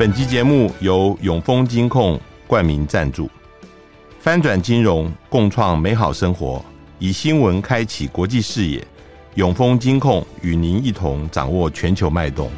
[0.00, 3.30] 本集节目由永丰金控冠名赞助，
[4.18, 6.64] 翻转金融，共创美好生活，
[6.98, 8.82] 以新闻开启国际视野。
[9.34, 12.50] 永丰金控与您一同掌握全球脉动。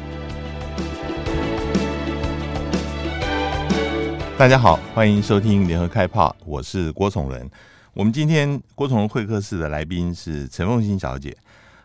[4.37, 7.51] 大家好，欢迎收听联合开炮，我是郭崇仁。
[7.93, 11.35] 我们今天郭崇仁会客室的来宾是陈凤馨小姐。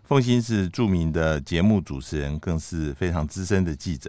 [0.04, 4.08] 凤馨是著名的节目主持人，更是非常资深的记者。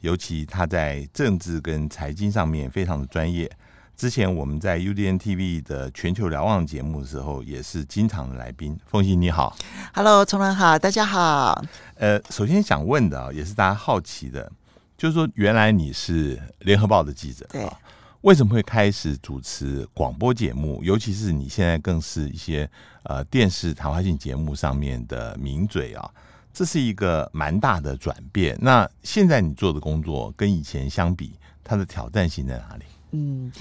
[0.00, 3.50] 尤其他在政治跟财经上面非常的专业。
[3.96, 8.78] 之前我们在 UDN TV 的全球瞭望节目的时候，也是经常的来宾。
[8.86, 9.56] 凤欣你好
[9.92, 11.60] ，Hello，崇仁好，大家好。
[11.96, 14.52] 呃，首先想问的啊，也是大家好奇的，
[14.96, 17.68] 就是说原来你是联合报的记者，对，
[18.20, 20.80] 为什么会开始主持广播节目？
[20.84, 22.70] 尤其是你现在更是一些
[23.02, 26.08] 呃电视谈话性节目上面的名嘴啊。
[26.58, 28.58] 这是一个蛮大的转变。
[28.60, 32.84] 那现在你做的工作跟以前相比，它的挑战性在哪里？
[33.12, 33.52] 嗯，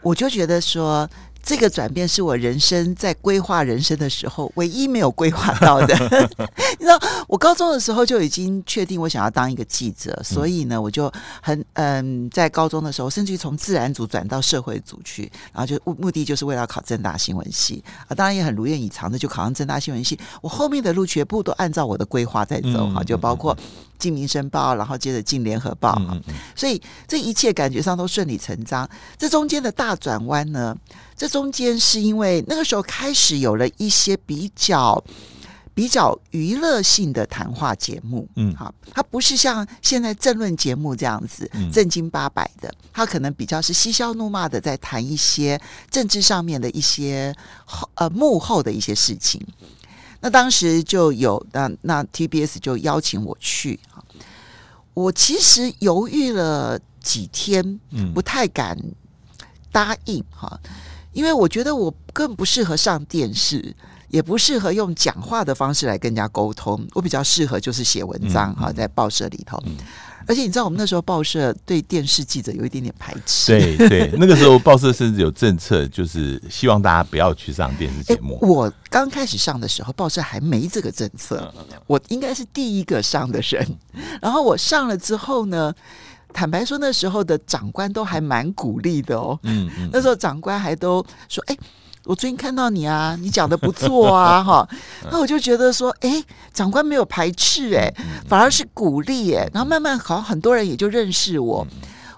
[0.00, 1.10] 我就觉得说。
[1.42, 5.94] 这个转变是我人生在规划人生的时候唯一没有规划到的。
[6.78, 11.10] 你知道，我高中的时候就已经确定我想要当一个记者，所以呢，我就
[11.42, 20.18] 很嗯，在高中的时候，甚至于从自然组转到社会组去，然后就目目的就是为了考正大新闻系啊，当然也很如愿以偿的就考上正大新闻系。
[20.40, 23.56] 我后面的路全部都按照我的规划在走哈，就包括
[24.00, 26.20] 进民生报，然后接着进联合报嗯，
[26.56, 28.88] 所以这一切感觉上都顺理成章。
[29.16, 30.76] 这中间的大转弯呢？
[31.16, 35.04] 这中间是因为那个时候开始有了一些比较
[35.74, 47.34] 比较娱乐性的谈话节目，嗯，好，它不是像现在政论节目这样子正经八百的，它可能比较是嬉笑怒骂的，在谈一些政治上面的一些
[47.94, 49.40] 呃幕后的一些事情。
[50.22, 53.80] 那当时就有那那 TBS 就邀请我去，
[54.94, 57.80] 我其实犹豫了几天，
[58.14, 58.76] 不太敢
[59.70, 60.60] 答应哈。
[61.12, 63.74] 因为我觉得我更不适合上电视，
[64.08, 66.86] 也不适合用讲话的方式来跟人家沟通。
[66.92, 69.60] 我比较适合就是写文章哈，在报社里头。
[70.26, 73.52] 而且你知道，我们那时候报社对电视记者有一点点排斥。
[73.52, 78.38] 对对，那个时候报社甚至有政策，就是希望大家不要去上电视节目。
[78.46, 81.52] 我刚开始上的时候，报社还没这个政策，
[81.86, 83.78] 我应该是第一个上的人。
[84.20, 85.74] 然后我上了之后呢，
[86.32, 89.38] 坦白说，那时候的长官都还蛮鼓励的哦。
[89.44, 91.56] 嗯，嗯，那时候长官还都说：“哎，
[92.04, 94.68] 我最近看到你啊，你讲的不错啊， 哈。”
[95.12, 96.22] 那我就觉得说：“哎，
[96.52, 97.92] 长官没有排斥，哎，
[98.26, 101.66] 反而是鼓励，哎。”然后慢慢好像很多人也就认识我，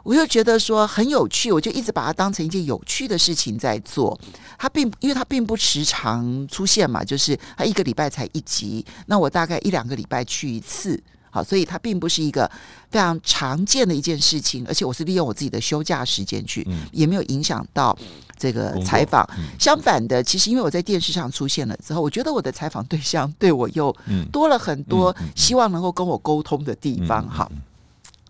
[0.05, 4.19] 我就觉得说很有趣，我就一直把它当成一件有趣的事情在做。
[4.59, 11.03] 他并因为他并不时常出现嘛，就是他一个礼拜才一集，那我大概一两个礼拜去一次。
[11.35, 12.47] 好，所以它并不是一个
[12.91, 17.97] 非常常见的一件事情，而且我是利用我自己的休假时间去，嗯、也没有影响到
[18.37, 19.27] 这个采访。
[19.39, 23.97] 嗯、相反的，其实因为我在电视上出现了之后，我觉得我的采访对象对我又
[24.31, 27.27] 多了很多希望能够跟我沟通的地方。
[27.27, 27.51] 好，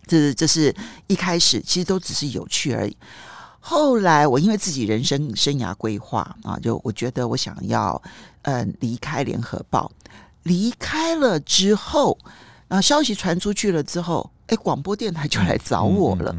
[0.07, 0.73] 这是这是
[1.09, 2.97] 一开始其实都只是有趣而已。
[3.59, 8.01] 后来我因为自己人生生涯规划啊，就我觉得我想要
[8.43, 9.91] 嗯离开联合报，
[10.45, 12.17] 离开了之后。
[12.73, 16.35] 然后消息传出去了之后，哎，广播电台就来找我了。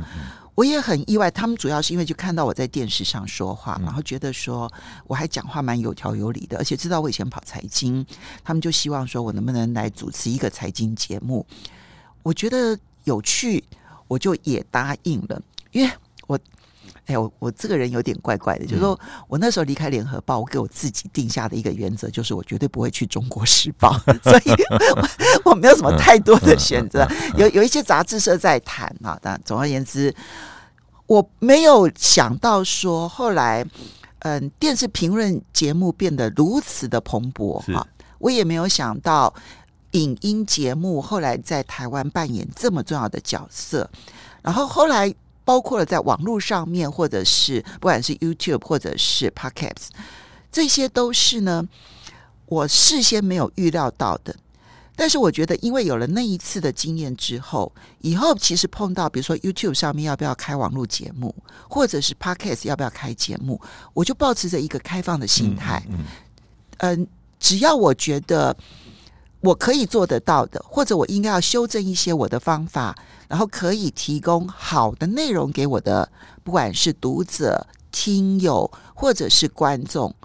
[0.55, 4.67] 我也很意外，他们主要是因为就看到我在电视上说话，然后觉得说
[5.05, 8.03] 我还讲话蛮有条有理的，而且知道我以前跑财经，
[8.43, 11.45] 他们就希望说我能不能来主持一个财经节目。
[12.23, 13.63] 我觉得有趣，
[14.07, 15.39] 我就也答应了，
[15.71, 15.93] 因为
[16.25, 16.39] 我。
[17.05, 18.97] 哎，我我这个人有点怪怪的，就是说
[19.27, 23.91] 我那时候离开联合报，我给我自己定下的一个原则，就是我绝对不会去中国时报，
[24.23, 25.09] 所以我，
[25.51, 27.05] 我没有什么太多的选择。
[27.35, 30.15] 有有一些杂志社在谈啊，但总而言之，
[31.05, 33.65] 我没有想到说后来，
[34.19, 37.85] 嗯，电视评论节目变得如此的蓬勃啊，
[38.19, 39.33] 我也没有想到
[39.91, 43.89] 影音节目后来在台湾扮演这么重要的角色，
[44.41, 45.13] 然后后来。
[45.45, 49.89] 包括了在网络上面，或者是不管是 YouTube 或者是 Podcast，
[50.51, 51.67] 这些都是呢，
[52.45, 54.35] 我事先没有预料到的。
[54.95, 61.33] 但是我觉得，因为有了那一次的经验之后，以后其实碰到比如说 YouTube 上面要不要开网络节目，
[61.67, 63.59] 或者是 Podcast 要不要开节目，
[63.93, 65.83] 我就保持着一个开放的心态。
[65.89, 65.97] 嗯，
[66.77, 67.07] 嗯，嗯，
[67.39, 68.55] 只要我觉得。
[69.43, 72.95] 我可以做得到的，或者我应该要修正一些我的方法，
[73.27, 76.09] 然后可以提供好的内容给我的，
[76.43, 80.15] 不管是读者、听友或者是观众，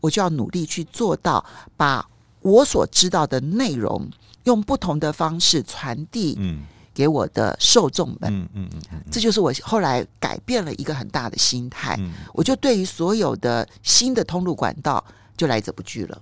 [0.00, 1.44] 我就要努力去做到，
[1.76, 2.04] 把
[2.40, 4.10] 我所知道的内容
[4.42, 6.36] 用不同的方式传递，
[6.92, 8.22] 给我的受众们。
[8.24, 11.96] 嗯嗯嗯嗯，这就是我后来改变了一个很大的心态。
[12.00, 15.02] 嗯，我就对于所有的新的通路管道
[15.36, 16.20] 就来者不拒了。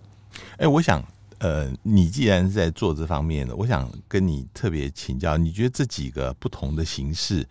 [0.58, 1.02] 哎，我想，
[1.42, 7.44] 呃，你既然是在做这方面的，我想跟你特别请教，你觉得这几个不同的形式，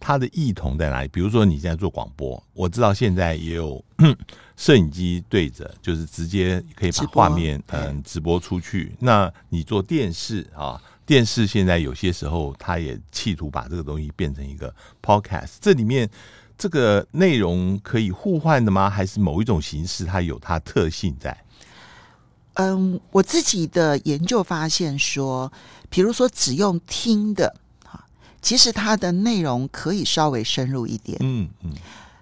[0.00, 1.08] 它的异同在哪里？
[1.08, 3.84] 比如说你现在做广播，我知道现在也有
[4.58, 8.92] 摄影机对着，就是直接可以把画面嗯、呃、直播出去。
[8.98, 16.10] 那你做电视啊，电视现在有些时候它也企图把这个东西变成一个 podcast，这里面
[16.56, 18.90] 这个内容可以互换的吗？
[18.90, 21.40] 还是某一种形式它有它特性在？
[22.58, 25.50] 嗯，我自己的研究发现说，
[25.88, 27.52] 比如说只用听的。
[28.40, 31.72] 其实它的内容可以稍微深入一点，嗯嗯，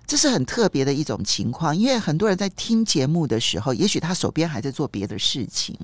[0.06, 1.76] 这是很特别的一种情况。
[1.76, 5.78] 因为很多人在听节目的时候，也许他手边还在做别的事情，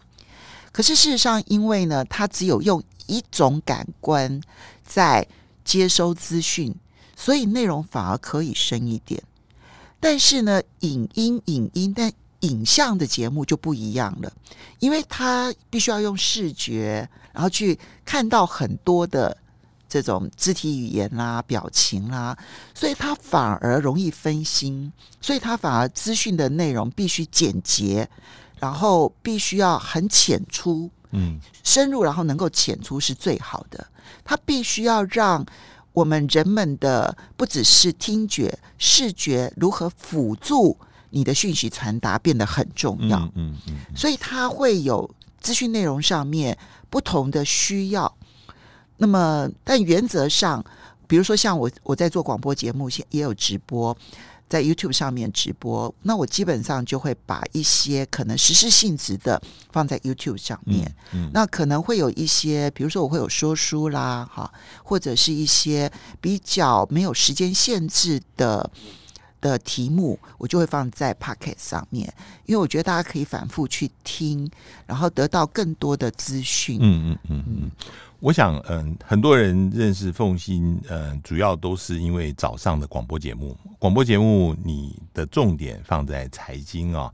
[0.72, 4.40] 可是事实上，因为呢，他只有用一种感官
[4.82, 5.28] 在
[5.64, 6.74] 接收资讯，
[7.14, 9.22] 所以内容反而可以深一点。
[10.00, 12.10] 但是呢，影音、影音，但
[12.42, 14.32] 影像的节目就不一样了，
[14.78, 19.36] 因为他必须要用视觉，然后去看到很多的。
[19.88, 22.38] 这种肢体语言啦、啊、表情啦、啊，
[22.74, 24.90] 所以它反而容易分心，
[25.20, 28.08] 所以它反而资讯的内容必须简洁，
[28.58, 33.86] 然后必须要很浅出，嗯，深入，然后能够浅出是最好的。
[34.24, 35.44] 它必须要让
[35.92, 40.78] 我们人们的不只是听觉、视觉如何辅助
[41.12, 45.08] 你的讯息传达变得很重要，嗯嗯，嗯，嗯，所以它会有
[45.40, 46.58] 资讯内容上面
[46.90, 48.12] 不同的需要。
[48.96, 50.64] 那么，但原则上，
[51.06, 53.96] 比如说像我，我在做广播节目，现也有直播，
[54.48, 55.92] 在 YouTube 上面直播。
[56.02, 59.42] 那我基本上就会把一些可能时事性质的
[59.72, 60.86] 放在 YouTube 上面。
[61.12, 64.52] 嗯，嗯，那可能会有一些，比如说我会有说书啦，哈，
[64.84, 68.70] 或者是一些比较没有时间限制的
[69.42, 72.10] 的题目，我就会放在 Podcast 上面，
[72.46, 74.50] 因为我觉得大家可以反复去听，
[74.86, 76.78] 然后得到更多的资讯。
[76.80, 77.70] 嗯嗯嗯嗯。
[78.20, 83.56] 我想，嗯，很多人认识凤馨，嗯，主要都是因为早上的广播节目。
[83.80, 87.12] 广播节目，你的重点放在财经啊，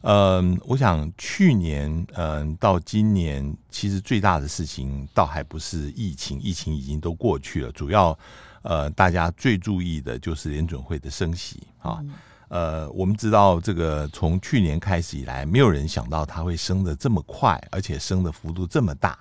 [0.00, 7.70] 嗯，我想去年，嗯，到今年，其实最大的事情倒还不是疫情，疫情已经都过去了。
[7.72, 8.18] 主要，
[8.66, 12.00] 呃，大家最注意的就是联准会的升息啊。
[12.48, 19.18] 呃，我们知道，这个从去年开始以来，没有人想到它会升的这么快，而且升的幅度这么大。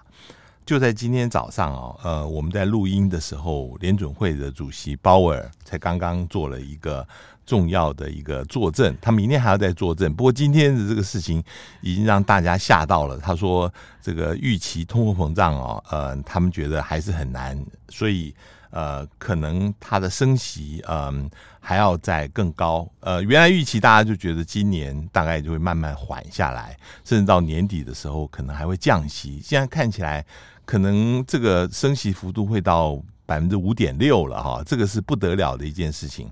[0.66, 7.08] 就在今天早上啊，呃，我们在录音的时候，联准会的主席鲍威尔才刚刚做了一个
[7.46, 10.12] 重要的一个作证，他明天还要再作证。
[10.16, 11.44] 不过今天的这个事情
[11.82, 13.18] 已经让大家吓到了。
[13.20, 13.72] 他说，
[14.02, 17.56] 这个预期通货膨胀哦，呃，他们觉得还是很难，
[17.90, 18.34] 所以
[18.76, 21.30] 呃，可能它的升息嗯、呃、
[21.60, 22.88] 还要再更高。
[23.00, 29.42] 呃，原来预期大家就觉得今年大概就会慢慢缓下来，甚至到年底的时候可能还会降息。
[29.44, 30.24] 现在看起来。
[30.68, 36.28] 可能这个升息幅度会到百分之五点六了哈，这个是不得了的一件事情。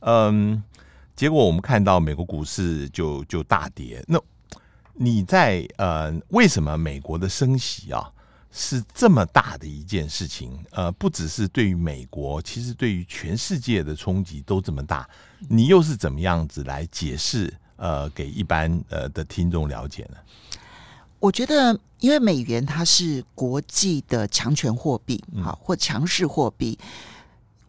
[0.00, 0.60] 嗯，
[1.14, 4.04] 结果我们看到美国股市就就大跌。
[4.08, 4.20] 那
[4.94, 8.10] 你在呃，为什么美国的升息啊
[8.52, 10.58] 是这么大的一件事情？
[10.70, 15.08] 呃，不只是对于美国，其实对于全世界的冲击都这么大。
[15.48, 17.52] 你又是怎么样子来解释？
[17.76, 20.16] 呃，给一般呃的听众了解呢？
[21.18, 26.78] 我觉得，因为美元它是国际的强权货币，好或强势货币。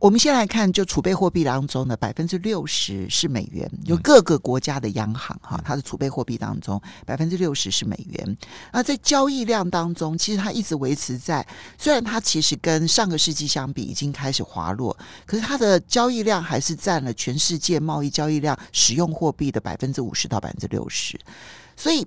[0.02, 8.38] 我们先来看，就储备货币当中的百分之六十是美元，有各个国家的央行哈，它的储备货币当中百分之六十是美元。
[8.74, 11.46] 那在交易量当中，其实它一直维持在，
[11.78, 21.16] 虽然它其实跟上个世纪相比已经开始滑落，可是它的交易量还是占了全世界贸易交易量使用货币的百分之五十到百分之六十，
[21.78, 22.04] 所以。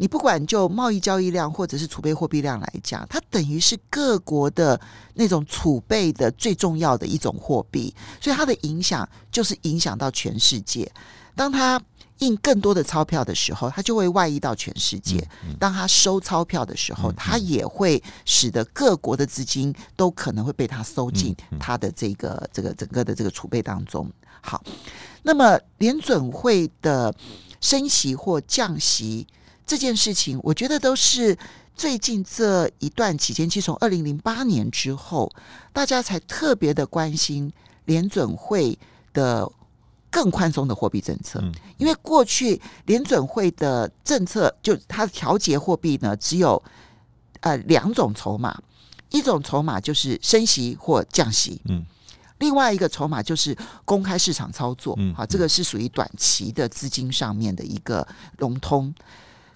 [0.00, 4.80] 你不管就贸易交易量或者是储备货币量来讲，它等于是各国的
[5.12, 10.90] 那种储备的最重要的一种货币，所以它的影响就是影响到全世界。
[11.36, 11.78] 当它
[12.20, 15.18] 印更多的钞票的时候，它就会外溢到全世界；
[15.58, 24.10] 当它收钞票的时候，它也会使得各国的资金都可能会被它收进它的这个这个整个的这个储备当中。
[24.40, 24.64] 好，
[25.22, 27.14] 那么联准会的
[27.60, 29.26] 升息或降息。
[29.70, 31.38] 这件事情，我觉得都是
[31.76, 35.32] 最近这一段期间，其实从二零零八年之后，
[35.72, 37.52] 大家才特别的关心
[37.84, 38.76] 联准会
[39.12, 39.48] 的
[40.10, 41.40] 更宽松的货币政策。
[41.78, 46.60] 因为过去联准会的政策，就它调节货币呢，只有
[47.42, 48.60] 呃两种筹码，
[49.10, 51.86] 一种筹码就是升息或降息，嗯，
[52.40, 58.04] 另外一个筹码就是公开市场操作，嗯，好，这个是属于短期的资金上面的一个
[58.36, 58.92] 融通。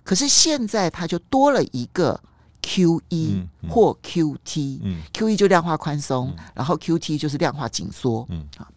[0.04, 2.20] 可是现在它就多了一个
[2.62, 8.68] QE 或 QT，嗯，QE 就量化宽松，嗯，然后 QT 就是量化紧缩，嗯，好，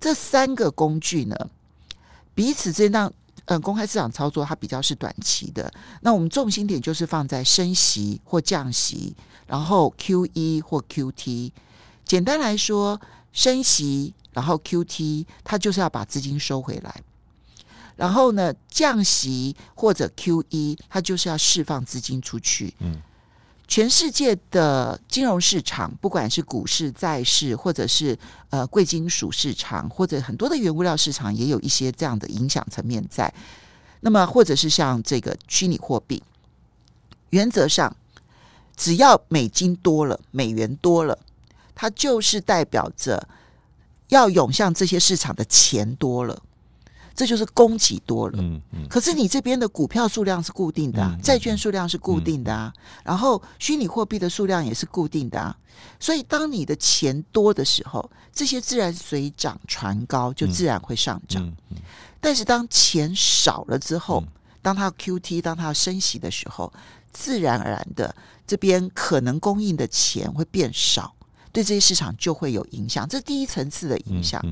[0.00, 1.36] 这三个工具呢，
[2.34, 3.12] 彼此之间让
[3.46, 9.14] 嗯公开市场操作它比较是短期的，那我们重心点就是放在升息或降息，
[9.46, 11.52] 然后 QE 或 QT。
[12.04, 13.00] 简单来说，
[13.32, 17.02] 升息然后 QT，它就是要把资金收回来。
[17.96, 22.72] 然后呢，降息或者 QE，它就是要释放资金出去。
[22.80, 23.00] 嗯，
[23.66, 28.16] 全世界的金融市场，不管是股市、债市，或者是
[28.50, 33.32] 呃贵金属市场，或者很多的原物料市场，也有一些这样的影响层面在。
[34.00, 36.22] 那么，或者是像这个虚拟货币，
[37.30, 37.96] 原则上，
[38.76, 41.18] 只要美金多了，美元多了，
[41.74, 43.26] 它就是代表着
[44.08, 46.40] 要涌向这些市场的钱多了。
[47.16, 52.70] 这就是供给多了，嗯嗯，可是你这边的股票数量是固定的啊，债券数量是固定的啊，
[53.02, 55.56] 然后虚拟货币的数量也是固定的啊，
[55.98, 61.50] 所以当你的钱多的时候，这些自然水涨船高，就自然会上涨。
[62.20, 64.22] 但是当钱少了之后，
[64.60, 66.70] 当它 QT，当它要升息的时候，
[67.12, 68.14] 自然而然的
[68.46, 71.14] 这边可能供应的钱会变少，
[71.50, 73.08] 对这些市场就会有影响。
[73.08, 74.42] 这是第一层次的影响。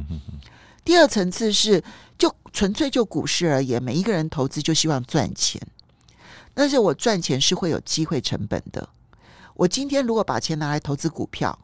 [0.84, 1.82] 第二层次是，
[2.18, 5.60] 就纯粹就股市而言，每一个人投资就希望赚钱，
[6.52, 8.86] 但是我赚钱是会有机会成本的。
[9.54, 11.58] 我今天如果把钱拿来投资股票，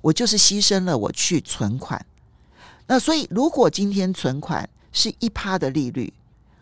[0.00, 2.04] 我就是牺牲了我去存款。
[2.88, 6.12] 那所以，如果今天存款是一趴的利率，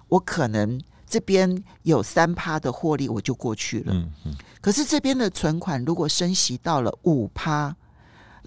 [0.08, 3.94] 我可能这边有三趴的获利，我就过去了。
[3.94, 4.34] 嗯嗯。
[4.60, 7.74] 可是这边的存款如果升息到了五趴。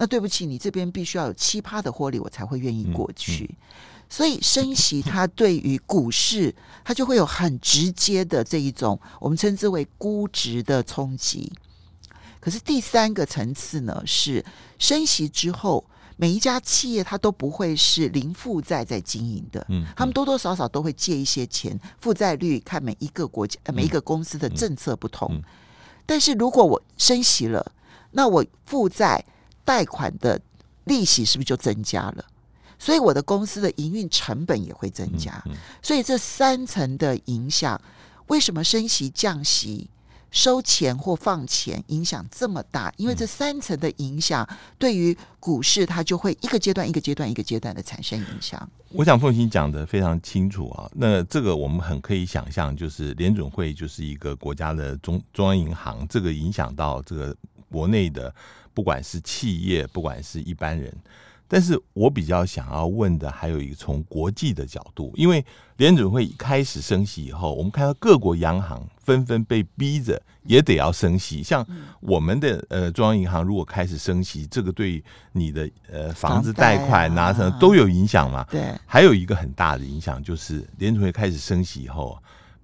[0.00, 3.44] 那对不起，你这边必须要有七趴的获利，我才会愿意过去。
[3.44, 3.56] 嗯嗯、
[4.08, 11.52] 所以升息它对于股市，它就会有很直接的这一种我们称之为估值的冲击。
[12.38, 14.44] 可是第三个层次呢，是
[14.78, 15.84] 升息之后，
[16.16, 25.42] 每一家企业它都不会是零负债在经营的，嗯，他们多多少少都会借一些钱，负债率看每一个国家、每一个公司的政策不同。
[26.06, 27.72] 但是如果我升息了，
[28.12, 29.24] 那我负债。
[29.68, 30.40] 贷款的
[30.84, 32.24] 利息是不是就增加了？
[32.78, 35.44] 所以我的公司的营运成本也会增加。
[35.82, 37.78] 所以这三层的影响，
[38.28, 39.90] 为什么升息、降息、
[40.30, 42.90] 收钱或放钱影响这么大？
[42.96, 44.48] 因为这三层的影响
[44.78, 48.66] 对于股市，它就会一个阶段、一个阶段、一个阶段的产生影响。
[48.92, 50.88] 我想凤馨讲的非常清楚啊。
[50.94, 57.36] 那这个我们很可以想象，就是联准会就是一个国家的中中央银行，这个影响到这个
[57.70, 58.34] 国内的。
[58.78, 60.96] 不管是企业，不管是一般人，
[61.48, 65.44] 但是我比较想要问的还有一个从国际的角度，因为
[65.78, 71.42] 联准会开始升息以后，我们看到各国央行纷纷被逼着也得要升息。
[71.42, 71.66] 像
[71.98, 78.46] 我们的呃中央银行如果开始升息，这个对你的呃房子贷款拿成都有影响嘛？
[78.48, 78.72] 对。
[78.86, 82.16] 还有一个很大的影响就是联准会开始升息以后，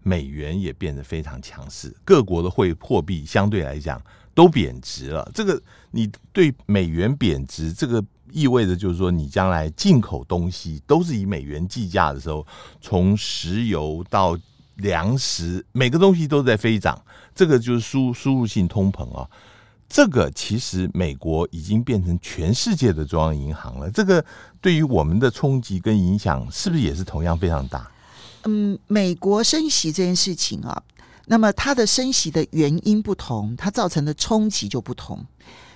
[0.05, 4.01] 美元也变得非常强势，各国的汇货币相对来讲。
[4.37, 5.63] 都贬值了，这个
[5.95, 12.45] 你对美元贬值，这个意味着就是说，你将来进口东西都是以美元计价的时候，
[12.81, 14.37] 从石油到
[14.77, 17.01] 粮食，每个东西都在飞涨，
[17.33, 19.31] 这个就是输输入性通膨啊。
[19.89, 24.25] 这个其实美国已经变成全世界的中央银行了，这个
[24.61, 27.89] 对于我们的冲击跟影响，是不是也是同样非常大？
[28.45, 30.83] 嗯，美国升息这件事情啊。
[31.27, 35.25] 那么它的升息的原因不同，它造成的冲击就不同。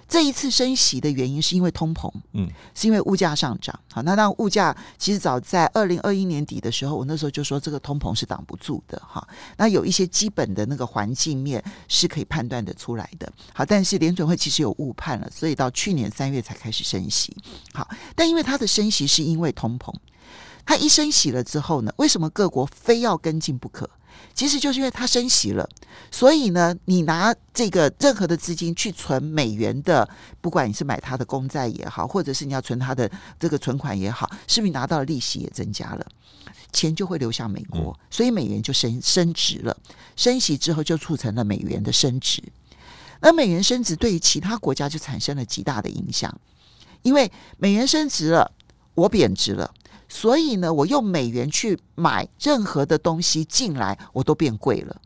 [0.09, 3.79] 这一次升息的原因是因为通膨，嗯，是因为物价上涨。
[3.93, 9.27] 好，那那物价其实早在二零二一年底的时候，我那时候就说这个通膨是挡不住的哈。
[9.59, 13.31] 那有一些基本的那个环境面是可以判断的出来的。
[13.53, 17.37] 好，但是联准会其实有误判了，所以到去年三月才开始升息。
[17.75, 17.87] 好，
[18.17, 19.95] 但因为它的升息是因为通膨，
[20.65, 23.89] 它一升息了之后呢，为什么各国非要跟进不可？
[24.35, 25.69] 其实就是因为它升息了，
[26.11, 30.09] 所以呢，你拿这个任何的资金去存美元的，
[30.41, 36.07] 不管你是买它的公债也好，或者是你要存它的这个存款也好，是不是拿到的利息也增加了？
[36.73, 39.77] 钱就会流向美国，所以美元就升升值了。
[40.17, 42.43] 升息之后就促成了美元的升值，
[43.21, 46.33] 而美元升值对于其他国家就产生了极大的影响，
[47.03, 48.53] 因为美元升值了，
[48.95, 49.75] 我贬值了。
[50.09, 55.01] 所以呢，我用美元去买任何的东西进来，我都变贵了。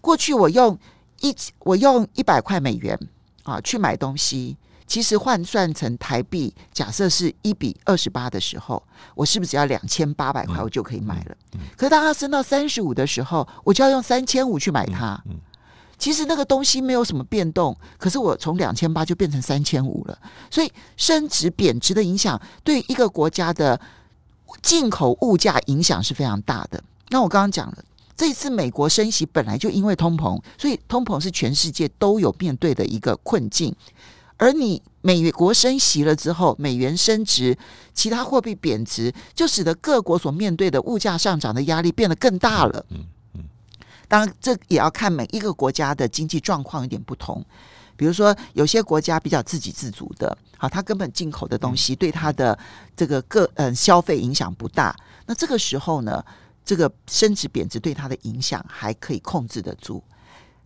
[0.00, 0.78] 过去我用
[1.20, 2.98] 一我用一百块美元，
[3.44, 8.82] 啊去买东西，其实换算成台币，假设是一比二十八的时候，
[9.14, 11.36] 我是不是只要两千八百块我就可以买了？
[11.52, 15.22] 嗯嗯、可当它升到三十五的时候，我就要用三千五去买它。
[15.96, 20.18] 其实那个东西没有什么变动，可是我从两千八就变成三千五了。
[20.50, 23.80] 所以升值贬值的影响，对一个国家的
[24.62, 26.82] 进口物价影响是非常大的。
[27.08, 27.84] 那我刚刚讲了。
[28.16, 33.74] 这次美国升息本来就因为通膨，所以通膨是全世界都有面对的一个困境。
[34.36, 37.58] 而你美国升息了之后，美元升值，
[37.92, 42.86] 其他货币贬值，就使得各国所面对的物价上涨的压力变得更大了。
[42.90, 43.44] 嗯嗯。
[44.06, 47.44] 当然，这也要看每一个国家的经济状况有点不同。
[47.96, 52.58] 比如说，有些国家比较自给自足的，好，它根本进口的东西对它的
[52.96, 54.94] 这个个嗯消费影响不大。
[55.26, 56.24] 那这个时候呢？
[56.66, 60.02] 这个升值贬值对它的影响还可以控制得住，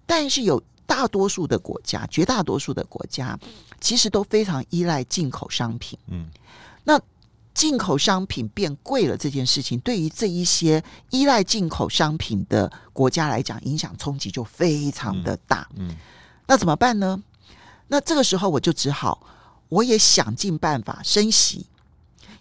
[0.07, 3.37] 但是有大多数的国家，绝大多数的国家
[3.81, 5.99] 其实都非常依赖进口商品。
[6.07, 6.29] 嗯，
[6.85, 7.01] 那
[7.53, 10.81] 进口商品变贵了这件事情，对于这一些
[11.11, 15.69] 依赖进口商品的国家来讲，影响冲击就非常的大。
[15.75, 15.97] 嗯，
[16.49, 17.23] 那怎么办呢？
[17.87, 19.25] 那这个时候我就只好，
[19.69, 21.67] 我也想尽办法升息。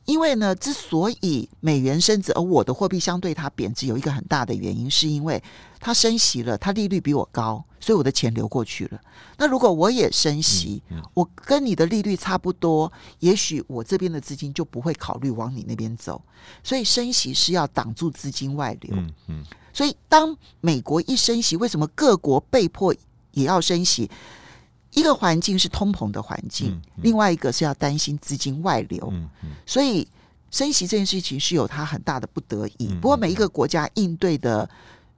[0.05, 5.43] 因为呢，之所以美元升值，而我的货币相对它贬值，有一个很大的原因，是因为
[5.81, 9.01] 它升息了，它利率比我高，所以我的钱流过去了。
[9.37, 16.21] 那如果我也升息，嗯嗯、我跟你的利率差不多，也许我这边的资金就不会考虑往你那边走。
[16.63, 18.95] 所以升息是要挡住资金外流。
[18.95, 22.95] 嗯嗯、所以当美国一升息，为什么各国被迫
[23.37, 24.09] 也要升息？
[24.91, 29.13] 一个环境是通膨的环境，嗯嗯、另外一个是要担心资金外流，
[29.65, 30.07] 所以
[30.49, 32.87] 升息这件事情是有它很大的不得已。
[32.89, 34.67] 嗯、不过每一个国家应对的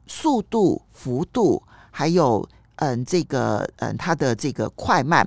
[0.05, 2.45] 速度、幅度，还有
[2.75, 5.25] 嗯这个嗯它的这个快慢，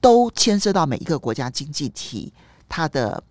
[0.00, 2.32] 都牵涉到每一个国家经济体
[2.68, 3.22] 它的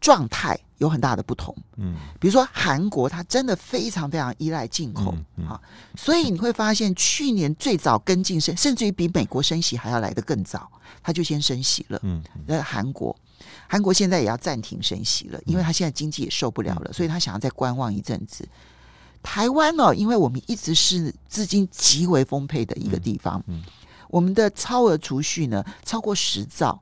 [0.00, 0.58] 状态。
[0.78, 5.14] 有很大的不同，嗯，比如说韩国，它真的非常非常依赖进口，
[5.48, 5.60] 啊、
[5.96, 10.68] 所以你会发现去年最早跟进升，甚至于比美国升息还要来得更早，
[11.00, 13.14] 它就先升息了，嗯，那韩国，
[13.68, 18.46] 韩国现在也要暂停升息了，因为它现在经济也受不了了，所以他想要再观望一阵子。
[19.22, 23.62] 台湾呢、哦，因为我们一直是资金极为丰沛的一个地方，嗯，
[24.08, 26.78] 我们的超额储蓄呢超过十兆，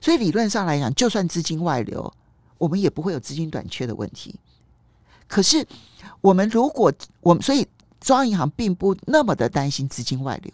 [0.00, 2.12] 所以理论上来讲，就算资金外流。
[2.60, 4.38] 我们也不会有资金短缺的问题。
[5.26, 5.66] 可是，
[6.20, 7.66] 我们如果我们所以
[8.00, 10.52] 中央银行并不那么的担心资金外流，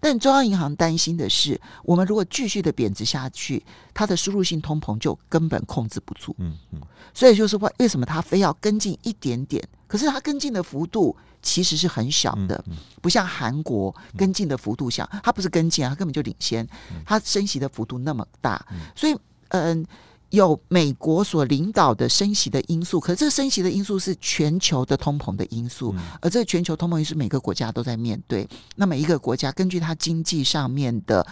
[0.00, 3.62] 但中央银行担心的是，我们如果继续的贬值下去，
[3.94, 6.34] 它的输入性通膨就根本控制不住。
[6.38, 6.80] 嗯嗯。
[7.14, 9.62] 所以就是为为什么它非要跟进一点点？
[9.86, 12.64] 可是它跟进的幅度其实是很小的，
[13.00, 16.66] 不像韩国跟进的幅度小，它不是跟进啊，它根本就领先，
[17.04, 18.66] 它升息的幅度那么大，
[18.96, 19.14] 所以
[19.48, 19.86] 嗯。
[20.30, 28.48] 有美国所领导的升息的因素，可是这个升息的因素是全球的通膨的因素，嗯、而这个全球通膨因素每个国家都在面对。
[28.76, 31.26] 那每一个国家根据它经济上面的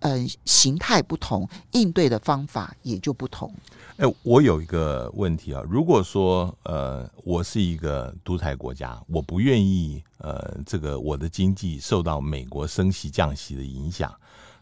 [0.00, 3.52] 呃形态不同，应对的方法也就不同。
[3.98, 14.10] 哎、欸，我有一个问题啊，如果说呃我是一个独裁国家，我不愿意呃这个我的经济受到美国升息降息的影响。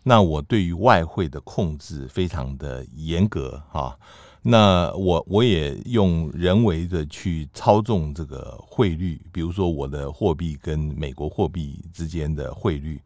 [0.09, 3.99] 那我对于外汇的控制非常的严格哈，
[4.41, 13.01] 那我我也用人为的去操纵这个汇率，比如说我的货币跟美国货币之间的汇率，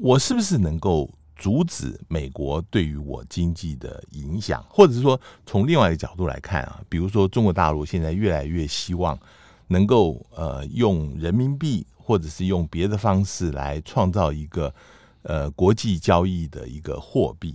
[0.00, 4.64] 我是不是能够阻止美国对于我经济的影响？
[4.70, 9.18] 或者是说，从另外一个角度来看啊，比如说中国大陆现在越来越希望
[9.66, 14.74] 能够呃用人民币或者是用别的方式来创造一个。
[15.22, 17.54] 呃，国际交易的一个货币，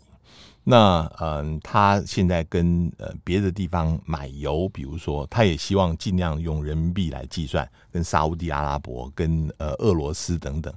[0.64, 10.74] 那嗯，他现在跟呃别的地方买油，比如说，他也希望尽量用人民币来计算，跟沙乌地阿拉伯、跟呃俄罗斯等等，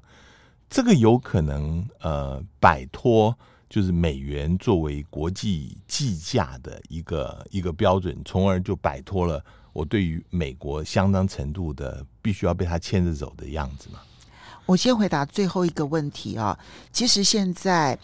[0.70, 3.36] 这个有可能呃摆脱
[3.68, 14.00] 就是美元作为国际计价的一个一个标准，从而就摆脱了我对于美国相当程度的必须要被他牵着走的样子嘛。
[14.68, 16.56] 我先回答最后一个问题啊，
[16.92, 17.98] 其实现在，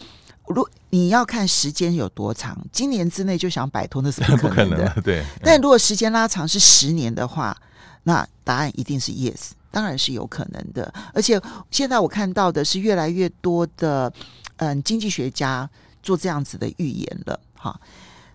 [0.47, 5.23] 如你要看时间有多长，今年之内就想摆脱那是不可能的， 能对。
[5.43, 7.55] 但如果时间拉长是十年的话，
[8.01, 10.91] 那答案一定是 yes，当然是有可能的。
[11.13, 14.11] 而且现在我看到的是越来越多的
[14.55, 15.69] 嗯经济学家
[16.01, 17.39] 做这样子的预言了。
[17.53, 17.79] 哈，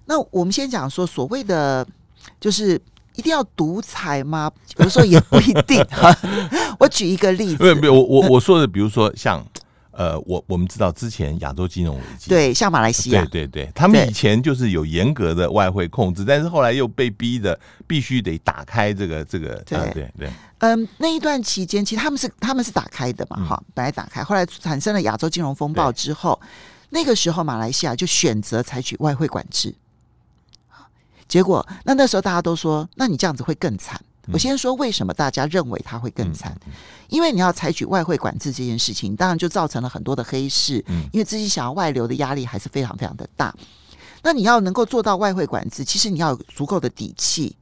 [0.05, 1.85] 那我们先讲说所谓的
[2.39, 2.81] 就是。
[3.21, 4.51] 一定要独裁吗？
[4.79, 5.85] 有的时候也不一定。
[5.91, 6.17] 哈。
[6.81, 9.45] 我举一个例子，没有没有，我我我说的，比如说像
[9.91, 20.31] 呃，我我们知道之前亚洲金融危机，对，像马来西亚，对对对，他们以前就是有严格的外汇控制，但是后来又被逼的必须得打开这个这个，对、呃、对对，
[20.61, 26.41] 嗯，那一段期间其实他们是他们是打开的嘛，哈、嗯，本来打开，后来产生了亚洲金融风暴之后，
[26.89, 29.75] 那个时候马来西亚就选择采取外汇管制，
[31.31, 33.99] 结果那那时候大家都说，那你这样子会更惨。
[34.33, 36.55] 我先说为什么大家认为它会更惨，
[37.09, 43.55] 因为你要采取外汇管制这件事情，当然就造成了很多的黑市，因为资金想要外流的压力还是非常非常的大。
[44.23, 47.57] 那你要能够做到外汇管制，其实你要有足够的底气，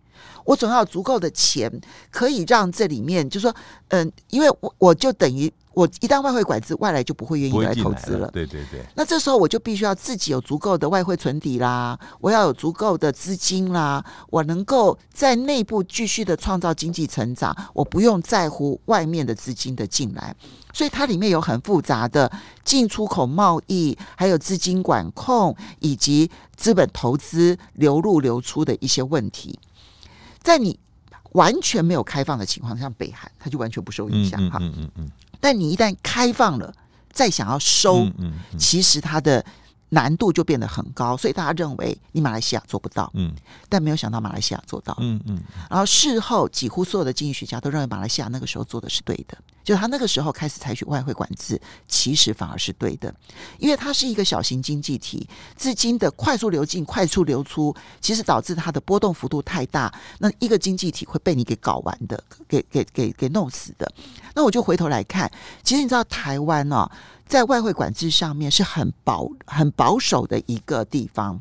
[0.45, 1.71] 我总要有足够的钱，
[2.11, 3.55] 可以让这里面就是说，
[3.89, 5.53] 嗯，因为我我就等于。
[5.79, 8.29] 我一旦外汇管制，外来就不会愿意来投资了。
[8.33, 8.85] 对对对。
[8.97, 20.35] 那这时候我就必须要自己有足够的外汇存底啦，我要有足够的资金啦，我能够在内部继续的创造经济成长，我不用在乎外面的资金的进来。
[20.75, 22.29] 所以它里面有很复杂的
[22.65, 29.57] 进出口贸易，还有资金管控以及资本投资流入流出的一些问题。
[30.43, 30.77] 在你
[31.35, 34.59] 完全没有开放的情况下，像北韩，它就完全不受影响哈。
[34.61, 35.11] 嗯嗯嗯嗯。
[35.41, 36.73] 但你一旦开放了，
[37.13, 39.45] 再想要收，嗯嗯嗯、其实它的
[39.91, 43.33] 难度就变得很高，所以大家认为你马来西亚做不到，嗯，
[43.69, 53.15] 但没有想到马来西亚做到，嗯嗯，然后事后几乎所有的经济学家都认为马来西亚那个时候做的是对的，就是他那个时候开始采取外汇管制，其实反而是对的，
[53.59, 63.91] 因为它是一个小型经济体，资金的快速流进、快速流出，其实导致它的波动幅度太大，那一个经济体会被你给搞完的，给给给给弄死的。
[64.35, 65.31] 那我就回头来看，
[65.63, 66.91] 其实你知道台湾呢、哦？
[67.29, 71.41] 在外汇管制上面是很保很保守的一个地方。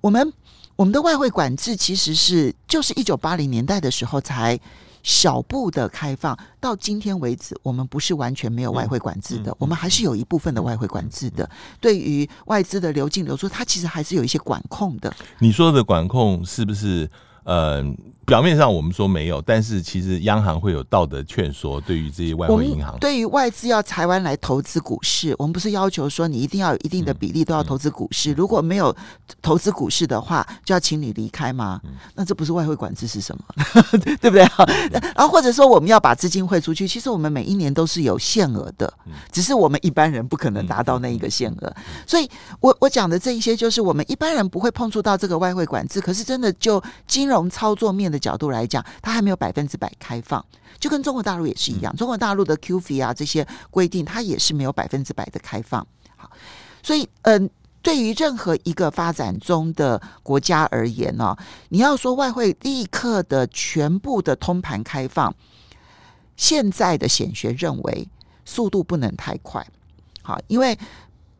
[0.00, 0.32] 我们
[0.76, 4.58] 我们的外汇管制其实是就是一九八零年代的时候才
[5.02, 11.48] 小步的开放，到今天为止，我们不是完全没有外汇管制的，我们还是有一部分的外汇管制的。
[11.80, 15.12] 对于外资的流进流出，它其实还是有一些管控的。
[15.38, 17.10] 你说的管控是不是？
[17.44, 17.82] 呃，
[18.24, 28.94] 表面上我们说没有，但是其实央行会有道德劝说，对于这些外汇银行，对于外资要台湾来投资股市，我们不是要求说你一定要有一定的比例都要投资股市，嗯嗯、如果没有
[29.40, 31.80] 投资股市的话，就要请你离开吗？
[31.84, 33.44] 嗯、那这不是外汇管制是什么？
[34.20, 34.46] 对不对？
[35.16, 38.92] 然后或者说我们要把资金汇出去，其实我们每一年都是有限额的，
[39.32, 41.74] 只是我们一般人不可能达到那一个限额。
[42.06, 42.30] 所以
[42.60, 50.44] 我我讲的这一些，就是我们一般人不会碰触到这个外汇管制，可是真的就金融操作面的角度来讲，它还没有百分之百开放，
[50.78, 51.96] 就跟中国大陆也是一样。
[51.96, 55.84] 中国大陆的 QF 啊这些规定，它也是没有百分之百的开放。
[56.16, 56.30] 好，
[56.82, 61.38] 所以嗯、呃，对于任何一个发展中的国家而言呢、哦，
[61.70, 65.34] 你要说外汇立刻的全部的通盘开放，
[66.36, 68.06] 现在的显学认为
[68.44, 69.66] 速度不能太快。
[70.22, 70.78] 好，因为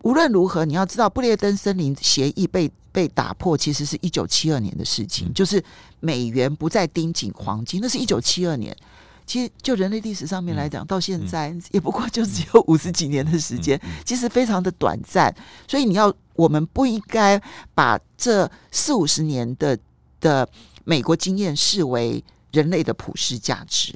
[0.03, 2.73] 无论如何，你要知道布列登森林协议被。
[2.93, 5.63] 被打破其实是一九七二年的事情，就是
[5.99, 8.77] 美元不再盯紧黄金，那是一九七二年。
[9.25, 15.35] 其实就人类历史上面来讲，到现在也不过就只有五十几年的时间，其实非常的短暂。
[15.67, 17.41] 所以你要，我们不应该
[17.75, 19.79] 把这四五十年的
[20.21, 20.47] 的
[20.85, 23.95] 美国经验视为人类的普世价值。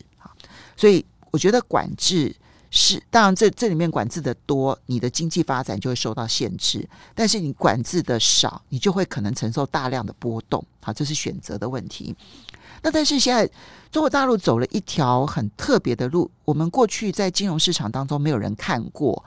[0.76, 2.34] 所以我觉得管制。
[2.70, 6.80] 是，当然这这里面管制的多，你的经济发展就会受到限制；
[7.14, 10.62] 但是你管制的少，你就会可能承受大量的波动。
[10.80, 12.14] 好，这是选择的问题。
[12.82, 13.48] 那但是现在
[13.90, 19.24] 中国大陆走了一条很特别的路，我们过去在金融市场当中没有人看过。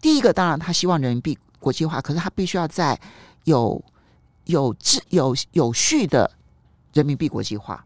[0.00, 2.98] 第一个，当然他希望人民币国际化，可是他必须要在
[3.44, 3.82] 有
[4.44, 6.30] 有秩有有序的
[6.92, 7.84] 人民币国际化。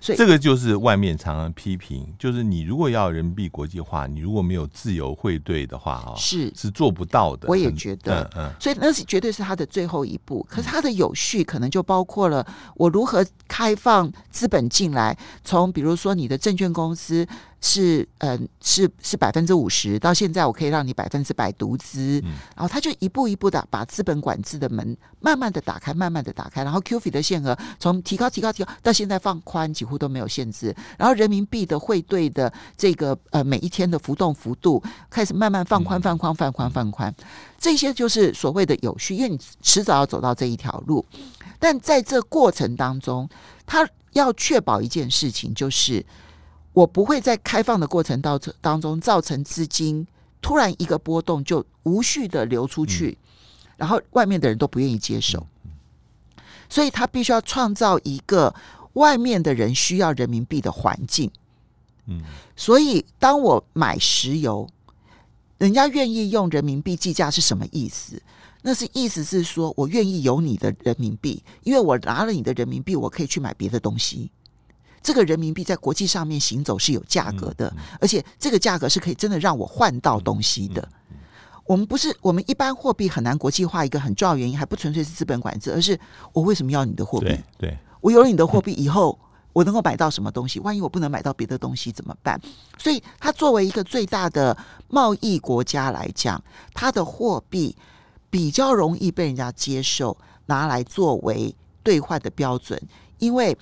[0.00, 7.48] 所以这个就是外面常常批评，就是你如果要人民币国际化，你如果没有自由汇兑的话，哦，是是做不到的。
[7.48, 10.46] 我也觉得，嗯，嗯，所以那是绝对是它的最后一步。
[10.48, 17.26] 可是它的有序可能就包括了我如何开放资本进来，从比如说你的证券公司。
[17.60, 37.12] 是，嗯，是是百分之五十，到现在我可以让你百分之百独资，嗯、然后他就一步一步的把资本管制的门慢慢的打开，慢慢的打开，然后 QF 的限额从提高提高提高到现在放宽，几乎都没有限制，然后人民币的汇兑的这个呃每一天的浮动幅度开始慢慢放宽放宽放宽放宽，
[37.58, 41.04] 这些就是所谓的有序，因为你迟早要走到这一条路，
[41.58, 43.28] 但在这过程当中，
[43.64, 46.04] 他要确保一件事情就是。
[46.76, 50.06] 我不会在开放的过程当当中造成资金
[50.42, 53.16] 突然一个波动就无序的流出去，
[53.78, 55.46] 然后外面的人都不愿意接受，
[56.68, 58.54] 所以他必须要创造一个
[58.92, 61.30] 外面的人需要人民币的环境。
[62.08, 62.20] 嗯，
[62.54, 64.68] 所以当我买石油，
[65.56, 68.20] 人家愿意用人民币计价是什么意思？
[68.60, 74.30] 那是意思是说我愿意有你的人民币，因为我拿了你的人民币，我可以去买别的东西。
[75.06, 80.88] 这个人民币在国际上面行走是有价格的，而且这个价格是可以真的让我换到东西的。
[81.64, 85.96] 我们不是我们一般货币很难国际化，一个很重要原因还不纯粹是资本管制，而是
[86.32, 87.38] 我为什么要你的货币？
[87.56, 89.16] 对，我有了你的货币以后，
[89.52, 90.58] 我能够买到什么东西？
[90.58, 92.40] 万一我不能买到别的东西怎么办？
[92.76, 94.56] 所以，它作为一个最大的
[94.88, 96.42] 贸易国家来讲，
[96.74, 97.76] 它的货币
[98.28, 102.76] 比较容易被人家接受，拿来作为兑换的标准。
[103.18, 103.56] 因为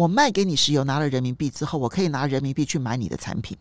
[0.00, 3.54] 我卖给你石油，拿了人民币之后，我可以拿人民币去买你的产品。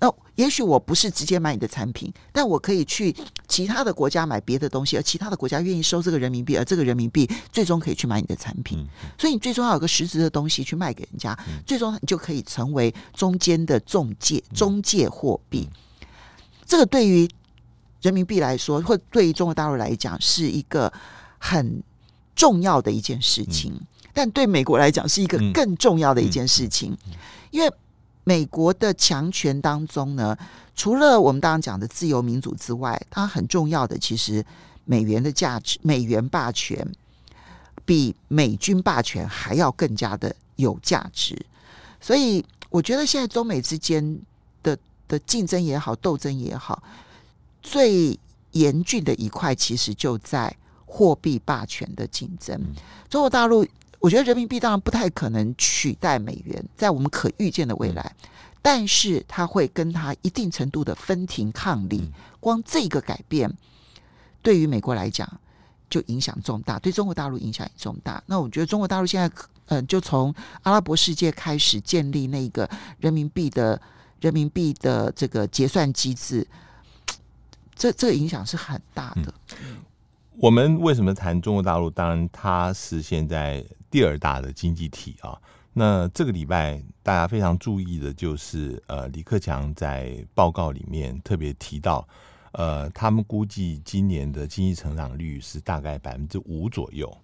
[0.00, 3.14] 那也许我不是直接买你的产品，但我可以去
[3.46, 8.84] 其他的国家买别的东西，而其他的国家愿意收这个人民币，而这个人民币最终可以去买你的产品。
[9.16, 15.68] 所以你最终要有个实质的东西去卖给人家，最终你就可以成为中间的中介，中介货币。
[16.66, 17.30] 这个对于
[18.02, 20.92] 人民币来说，或对于中国大陆来讲，是一个
[21.38, 21.80] 很
[22.34, 23.80] 重要的一件事情。
[24.16, 26.96] 但对美国来讲，是一个更重要的一件事情，
[27.50, 27.70] 因为。
[28.28, 30.36] 美国的强权当中呢，
[30.74, 34.44] 除了我们刚刚讲的自由民主之外，它很重要的其实
[34.84, 36.84] 美元的价值，美元霸权
[37.84, 41.40] 比美军霸权还要更加的有价值。
[42.00, 44.18] 所以，我觉得现在中美之间
[44.60, 44.76] 的
[45.06, 46.82] 的竞争也好，斗争也好，
[47.62, 48.18] 最
[48.50, 50.52] 严峻的一块其实就在
[50.84, 52.60] 货币霸权的竞争。
[53.08, 53.64] 中国大陆。
[54.06, 58.14] 我觉得人民币当然不太可能取代美元，在我们可预见的未来，
[58.62, 62.08] 但是它会跟它一定程度的分庭抗礼。
[62.38, 63.52] 光这个改变，
[64.42, 65.28] 对于美国来讲
[65.90, 68.22] 就影响重大，对中国大陆影响也重大。
[68.26, 69.26] 那我觉得中国大陆现在，
[69.64, 73.82] 嗯、呃，就从阿拉伯世界开始建立那个人民币的
[74.20, 76.46] 人民币的这个结算机制，
[77.74, 79.34] 这这个影响是很大的。
[79.60, 79.78] 嗯
[80.38, 81.88] 我们为什么谈中国大陆？
[81.88, 85.40] 当然，它是现在第二大的经济体啊。
[85.72, 92.06] 那这个礼拜大家非常注意的就是，呃，李克强在报告里面特别提到，
[92.52, 97.16] 呃，他们估计今年的经济成长率是大概百分之五左右。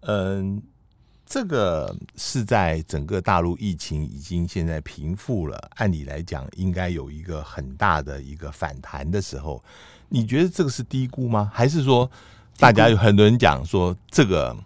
[0.00, 0.62] 嗯，
[1.24, 9.64] 这个是在整个大陆疫情已经现在平复了，按理来讲应该有一个很大的一个反弹的时候。
[10.08, 11.50] 你觉得这个是低估吗？
[11.52, 12.10] 还是说？
[12.56, 14.56] 大家有很多人讲说，这个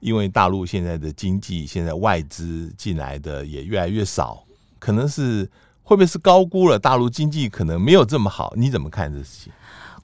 [0.00, 4.44] 因为大陆现在的经济，现在外资进来的也越来越少，
[4.78, 5.48] 可能是
[5.82, 8.52] 会不会是高估了大陆经济可能没有这么好？
[8.54, 9.52] 你怎么看这事情？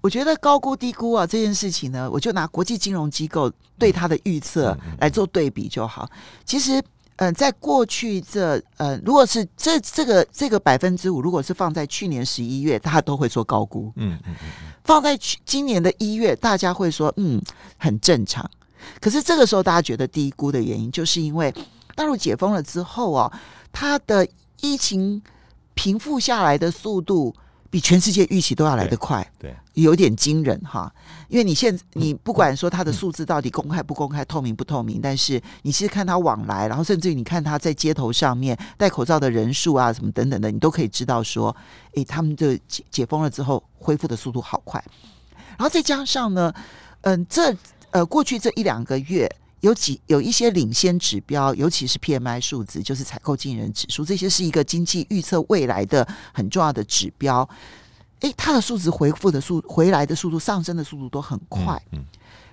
[0.00, 6.10] 我觉得高估低估啊这件事情呢，我就拿国际金融机构对它的预测来做对比就好。
[6.46, 6.82] 其实。
[7.16, 13.92] 嗯、呃，在过去这呃，如果是这这个这个百分之五，如果是放在去年十一月，大家都会说高估。
[13.94, 14.72] 嗯嗯嗯。
[14.84, 17.42] 放在去今年的一月，大家会说嗯
[17.76, 18.48] 很正常。
[19.00, 21.52] 可是这个时候大家觉得低估的原因，就是因为
[21.94, 23.32] 大陆解封了之后哦，
[23.72, 24.26] 它的
[24.60, 25.22] 疫情
[25.74, 27.34] 平复下来的速度。
[27.74, 30.88] 比全世界预期都要来得快，对，有点惊人哈。
[31.28, 41.56] 因为你现你不管说它的数字到底公开不公开、透明不透明，但是你其实看它往来，然后甚至于你看它在街头上面戴口罩的人数啊，什么等等的，你都可以知道说，
[41.94, 44.80] 诶，他们的解解封了之后恢复的速度好快。
[45.56, 46.54] 然后再加上呢，
[47.00, 47.52] 嗯，这
[47.90, 49.28] 呃过去这一两个月。
[49.64, 57.48] 有几有一些领先指标，尤其是 PMI 数值，就是采购经理人指数，这些是一个经济预测未来的很重要的指标。
[58.20, 61.82] 诶，它的数值回复的速回来的速度上升的速度都很快。
[61.92, 62.04] 嗯，嗯，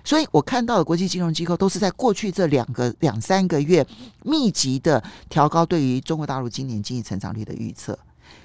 [0.02, 3.86] 所以我看到的国际金融机构都是在过去这两个两三个月
[4.24, 7.98] 密集的调高对于中国大陆今年经济成长率的预测。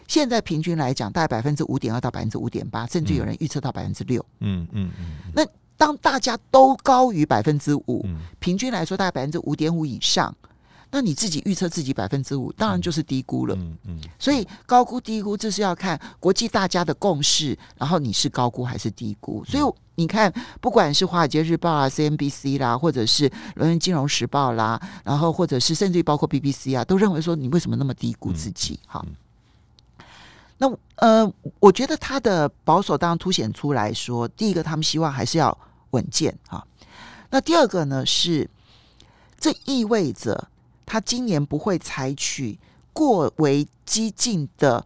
[0.10, 4.24] 现在平均来讲，大概百分之五点二到百分之五点八，甚至有人预测到百分之六。
[4.42, 5.46] 嗯嗯嗯，那。
[5.78, 8.04] 当大家都高于百分之五，
[8.40, 10.36] 平均来说大概百分之五点五以上，
[10.90, 13.56] 那你自己预测自己百分之五，当然就是低估了。
[13.56, 19.44] 嗯嗯，所以高估低估，这是要看国际大家的共识，然后你是高估还是低估。
[19.46, 19.63] 所以
[19.96, 28.80] 你看，不管是华尔街日报啊、CNBC 啦，或者是伦敦金融时报啦，然后或者是甚至于包括 BBC 啊，都认为说你为什么那么低估自己？
[28.88, 29.06] 哈。
[30.58, 35.56] 那呃，我觉得他的保守当然凸显出来说，第一个他们希望还是要
[35.91, 36.65] 稳健哈。
[37.30, 38.50] 那第二个呢是，
[39.39, 40.48] 这意味着
[40.86, 42.58] 他今年不会采取
[42.91, 44.84] 过为激进的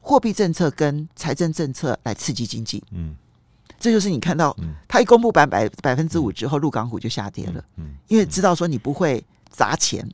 [0.00, 2.82] 货币政策跟财政政策来刺激经济。
[2.90, 3.14] 嗯，
[3.80, 4.54] 这就是你看到
[4.86, 7.64] 他一公布百百百分之五之后，陆港股就下跌了。
[7.76, 10.06] 嗯，因为知道说你不会砸钱。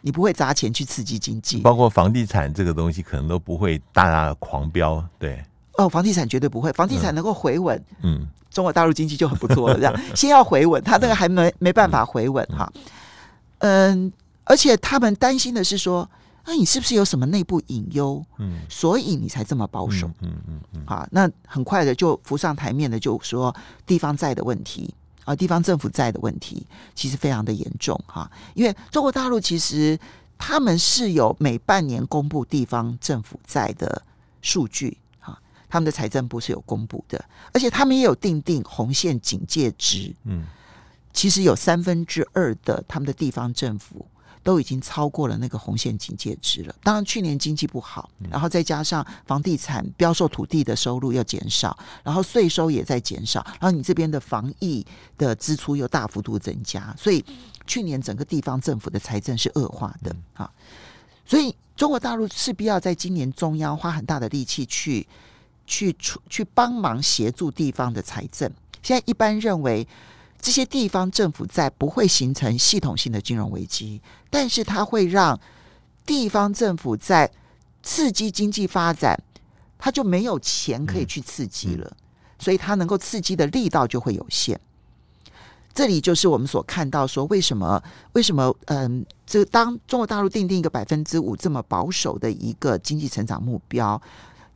[0.00, 5.04] 你不会砸钱去刺激经济，包括房地产这个东西，可能都不会大大的狂飙。
[5.18, 5.42] 对，
[5.76, 9.76] 哦，房地产绝对不会，房地产能够回稳，嗯，中国大陆经济就很不错了。
[9.76, 12.72] 这样 先要回稳，他那个还没没办法回稳哈。
[13.58, 14.12] 嗯，
[14.44, 16.08] 而且他们担心的是说，
[16.46, 18.24] 那你是不是有什么内部隐忧？
[18.38, 20.06] 嗯，所以你才这么保守。
[20.20, 20.82] 嗯嗯嗯。
[20.86, 24.94] 好，那很快的就浮上台面的，就说地方债的问题
[25.28, 28.30] 啊，地方政府债的问题，其实非常的严重哈。
[28.54, 29.98] 因为中国大陆其实
[30.38, 34.02] 他们是有每半年公布地方政府债的
[34.40, 35.38] 数据哈，
[35.68, 40.16] 他们的财政部是有公布的，而且他们也有定定红线警戒值。
[40.24, 40.46] 嗯，
[41.12, 44.06] 其实有三分之二的他们的地方政府。
[44.48, 46.74] 都已经超过了那个红线警戒值了。
[46.82, 54.82] 当然，去年经济不好，然后再加上房地产标售土地的收入又减少，然后税收也在减少，然后你这边的防疫
[55.18, 57.22] 的支出又大幅度增加，所以
[57.66, 60.50] 去年整个地方政府的财政是恶化的啊。
[61.26, 65.06] 所以中国大陆势必要在今年中央花很大的力气去
[65.66, 68.50] 去出去帮忙协助地方的财政。
[68.82, 69.86] 现在一般认为。
[70.40, 75.38] 这些地方政府在不会形成系统性的金融危机，但是它会让
[76.06, 77.30] 地方政府在
[77.82, 79.20] 刺激经济发展，
[79.78, 81.96] 它就没有钱可以去刺激了，
[82.38, 84.58] 所以它能够刺激的力道就会有限。
[85.74, 87.80] 这里就是我们所看到说，为什么
[88.12, 94.00] 为什么嗯，这当中国大陆定定一个百分之五这么保守的一个经济成长目标，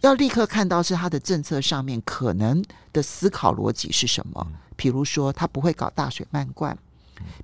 [0.03, 2.63] 要立刻看到是他的政策上面可能
[2.93, 4.47] 的思考逻辑是什么。
[4.77, 6.75] 比如说，他不会搞大水漫灌；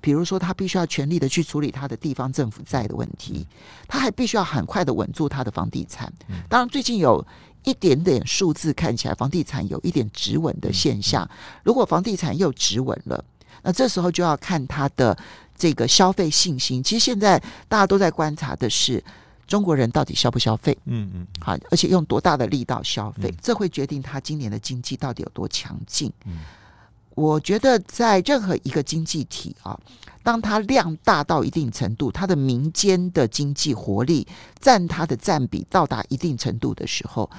[0.01, 3.45] 比如说，他必须要全力的去处理他的地方政府债的问题；
[3.87, 6.11] 他还必须要很快的稳住他的房地产。
[6.49, 7.25] 当然，最近有
[7.63, 11.29] 一点点数字看起来，房地产有一点止稳的现象。
[11.63, 13.23] 如果房地产又止稳了，
[13.63, 15.17] 那这时候就要看他的
[15.57, 16.83] 这个消费信心。
[16.83, 19.01] 其实现在大家都在观察的是
[19.49, 20.77] 中国人到底消不消费？
[20.85, 26.13] 嗯嗯，好，而且用多大的力道消费，这会决定他今年的经济到底有多强劲。
[27.15, 29.77] 我觉得在任何一个经济体啊，
[30.23, 34.25] 当它量大到一定程度，它的民间的经济活力
[34.59, 37.29] 占它的占比到达一定程度的时候，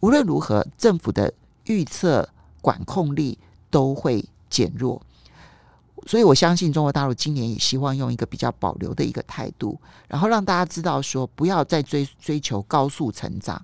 [0.00, 1.32] 无论如何，政府的
[1.66, 2.28] 预测
[2.60, 3.38] 管控力
[3.70, 5.00] 都会减弱。
[6.06, 13.60] 所以我相信中国大陆今年也希望用一个比较保留的一个态度，然后让大家知道说，不要再追追求高速成长，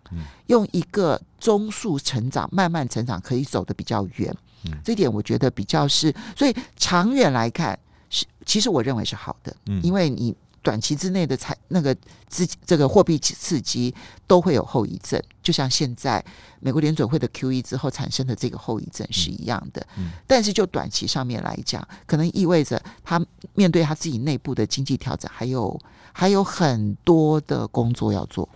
[0.46, 4.36] 用一个中速成长、慢慢成长，可以走得比较远。
[4.84, 7.78] 这点我觉得比较是，所以长远来看
[8.10, 10.34] 是，其实我认为是好的，嗯，因为你
[10.66, 13.94] 短期之内的财那个资这个货币刺激
[14.26, 16.24] 都会有后遗症，就像现在
[16.58, 23.24] 美国联准会的 QE 之后产生的这个后遗症是一样的，嗯，但是就短期上面来讲，可能意味着他
[23.54, 25.80] 面对他自己内部的经济调整，还有
[26.12, 28.48] 还有很多的工作要做。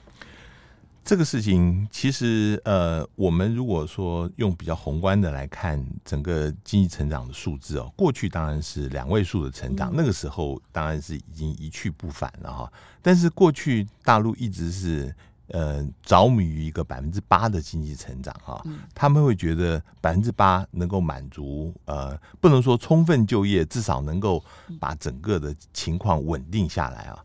[1.02, 12.72] 这个事情其实，呃，我们如果说用比较宏观的来看整个经济成长的数字哦，过去当然是两位数的成长，那个时候当然是已经一去不返了哈。
[13.02, 15.12] 但是过去大陆一直是
[15.48, 18.62] 呃着迷于一个百分之八的经济成长哈，
[18.94, 24.44] 他们会觉得百分之八能够满足呃，不能说充分就业，至少能够
[24.78, 27.18] 把整个的情况稳定下来啊。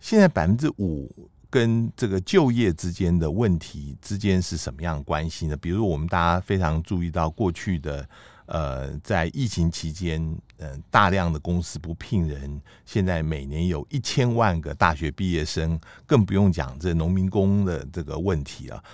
[0.00, 1.10] 现在百分之五。
[1.56, 5.56] 跟这个就业之间的问题之间是什么样关系呢？
[5.56, 8.06] 比如我们大家非常注意到过去的
[8.44, 10.20] 呃，在疫情期间，
[10.58, 18.84] 嗯、大量的公司不聘人，现在每年有一千万个大学毕业生，更不用讲这农民工的这个问题了。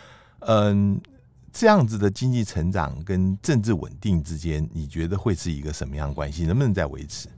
[0.46, 1.00] 嗯、
[1.52, 6.46] 这样子的经济成长跟政治稳定之间，你觉得会是一个什么样关系？
[6.46, 7.28] 能不能再维持？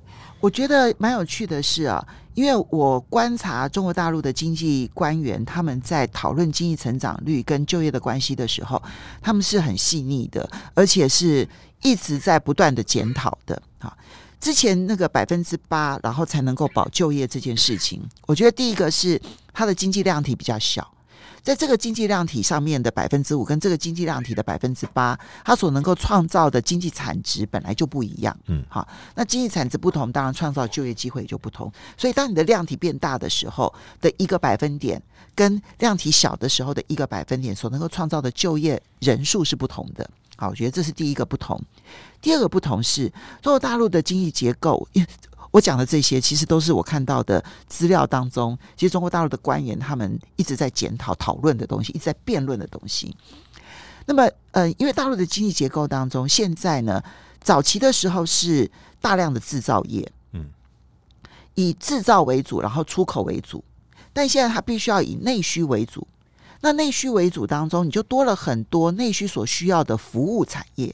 [0.41, 8.83] 我觉得蛮有趣的是啊，因为我观察中国大陆的经济官员，他们在讨论经济成长率跟就业的关系的时候，
[9.23, 11.49] 他们是很细腻的，而且是
[11.83, 13.97] 一直在不断的检讨的啊。
[14.39, 19.19] 之前那个百分之八，然后才能够保就业这件事情，我觉得第一个是
[19.55, 20.94] 它的经济量体比较小。
[21.45, 28.35] 在这个经济量体上面的百分之五，跟这个经济量体的百分之八，它所能够创造的经济产值本来就不一样。
[28.47, 31.71] 嗯，好，那经济产值不同，当然创造就业机会也就不同。
[31.99, 35.01] 所以，当你的量体变大的时候的一个百分点，
[35.35, 40.09] 跟量体小的时候的一个百分点，所能够创造的就业人数是不同的。
[40.37, 41.61] 好，我觉得这是第一个不同。
[42.23, 43.07] 第二个不同是
[43.43, 44.89] 中国大陆的经济结构。
[45.55, 53.17] 我讲的这些，其实都是我看到的资料当中，其实中国大陆的官员他们一直在检讨、讨论的东西，一直在辩论的东西。
[54.07, 57.01] 那么，呃，因为大陆的经济结构当中，现在呢，
[57.41, 58.69] 早期的时候是
[59.01, 60.47] 大量的制造业，嗯，
[61.55, 63.63] 以制造为主，然后出口为主，
[64.13, 66.05] 但现在它必须要以内需为主。
[66.63, 70.93] 那内需为主当中，你就多了很多内需所需要的服务产业。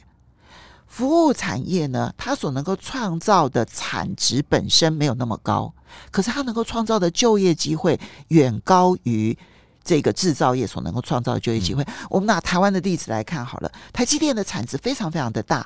[0.91, 5.73] 服务产业呢，它所能够创造的产值本身没有那么高，
[6.11, 9.37] 可是它能够创造的就业机会远高于
[9.85, 11.83] 这个制造业所能够创造的就业机会。
[11.85, 15.65] 嗯、我们拿台湾的例子来看好了，台积电的产值非常非常的大，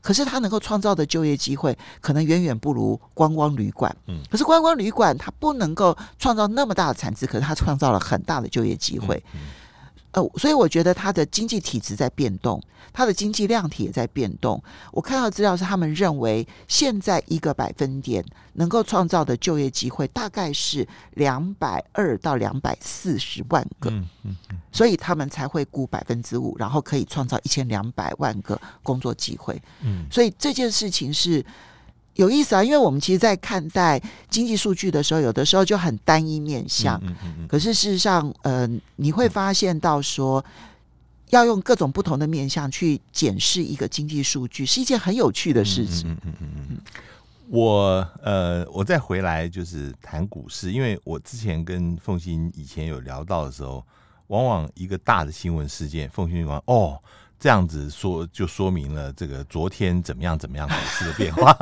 [0.00, 3.94] 可是它能够创造的就业机会可能远远不如观光旅馆。
[4.06, 9.16] 嗯，可是观光旅馆它不能够创造那么大的产值，可是它创造了很大的就业机会。
[9.34, 9.40] 嗯嗯
[10.12, 12.60] 呃，所以我觉得它的经济体质在变动，
[12.92, 14.62] 它的经济量体也在变动。
[14.92, 29.60] 我看到资料是他们认为，现在一个百分点能够创造的就业机会大概是两百二到两百四十万个，嗯嗯嗯，所以他们才会估百分之五，然后可以创造一千两百万个工作机会。
[29.80, 31.44] 嗯，所以这件事情是。
[32.20, 33.98] 有意思啊，因为我们其实，在看待
[34.28, 37.00] 经济数据的时候，有的时候就很单一面向。
[37.02, 37.48] 嗯嗯嗯。
[37.48, 40.44] 可是事实上，呃，你会发现到说，
[41.30, 46.10] 要用各种不同的面向去检视一个经济数据，是一件很有趣的事情。
[46.10, 46.78] 嗯嗯嗯嗯嗯。
[47.48, 53.82] 我呃，我再回来就是谈股市，因为我之前跟凤欣以前有聊到的时候，
[54.26, 57.00] 往往一个大的新闻事件，凤馨就讲哦。
[57.40, 61.56] 这样子说就说明了这个昨天怎么样怎么样股市的变化，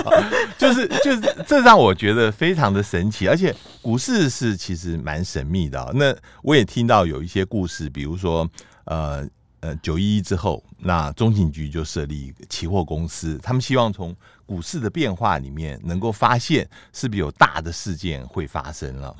[0.58, 5.90] 就是就是这让我觉得非常的神奇，而且股市是其实蛮神秘的。
[5.94, 8.46] 那我也听到有一些故事，比如说
[8.84, 9.26] 呃
[9.60, 14.14] 呃九一一之后，那中情局就设立期货公司，他们希望从
[14.44, 19.16] 股市的变化里面能够发现是不是有大的事件会发生了。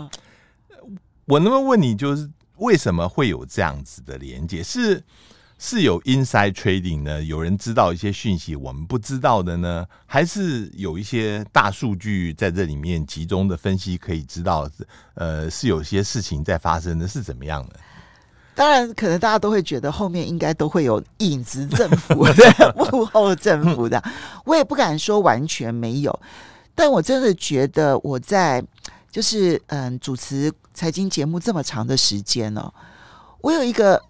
[1.25, 4.63] 我能不能问你，就是为什么会有这样子的连接？
[4.63, 5.03] 是？
[5.65, 7.23] 是有 inside trading 呢？
[7.23, 9.87] 有人知道一些讯息我们不知道的呢？
[10.07, 14.69] 还是有一些大数据在这里面集中的分析可以知道？
[15.15, 17.77] 呃，是有些事情在发生的，是怎么样的？
[18.57, 24.03] 当然，可能大家都会觉得后面应该都会有影子政府的 幕后政府的。
[24.45, 26.21] 我也不敢说完全没有，
[26.75, 28.61] 但我真的觉得我在
[29.13, 32.75] 就是嗯主持财经节目这么长的时间哦，
[33.43, 34.03] 我有一个。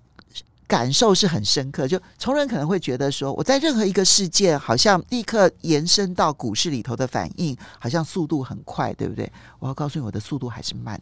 [0.73, 9.31] 感受是很深刻，就从人可能会觉得说，我在任何一个事件，好像立刻延伸到股市里头的反应，好像速度很快，对不对？
[9.61, 10.99] 我要告诉你，我的速度还是慢。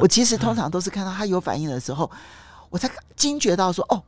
[0.00, 2.10] 我其实通常都是看到他有反应的时候，
[2.70, 4.02] 我才惊觉到说，哦，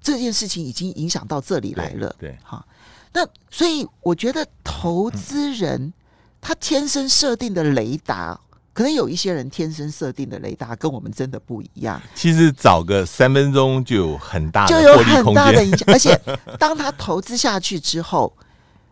[0.00, 2.16] 这件事情已经影响到这里来了。
[2.18, 2.66] 对，好，
[3.12, 5.92] 那所以我觉得投资人
[6.40, 8.40] 他天生设定的雷达。
[8.72, 12.00] 可能有一些人天生设定的雷达跟我们真的不一样。
[12.14, 16.18] 其实找个三分钟就有很大的就有很大的影响， 而且
[16.58, 18.34] 当他投资下去之后，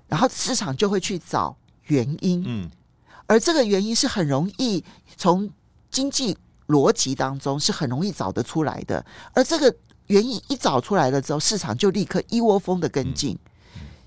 [0.06, 1.56] 然后市场就会去找
[1.86, 2.42] 原因。
[2.46, 2.70] 嗯，
[3.26, 4.84] 而这个原因是很容易
[5.16, 5.48] 从
[5.90, 6.36] 经济
[6.68, 9.04] 逻辑当中是很容易找得出来的。
[9.32, 9.74] 而这个
[10.08, 13.38] 原因一找出来了之后，市场就立刻一窝蜂的跟进。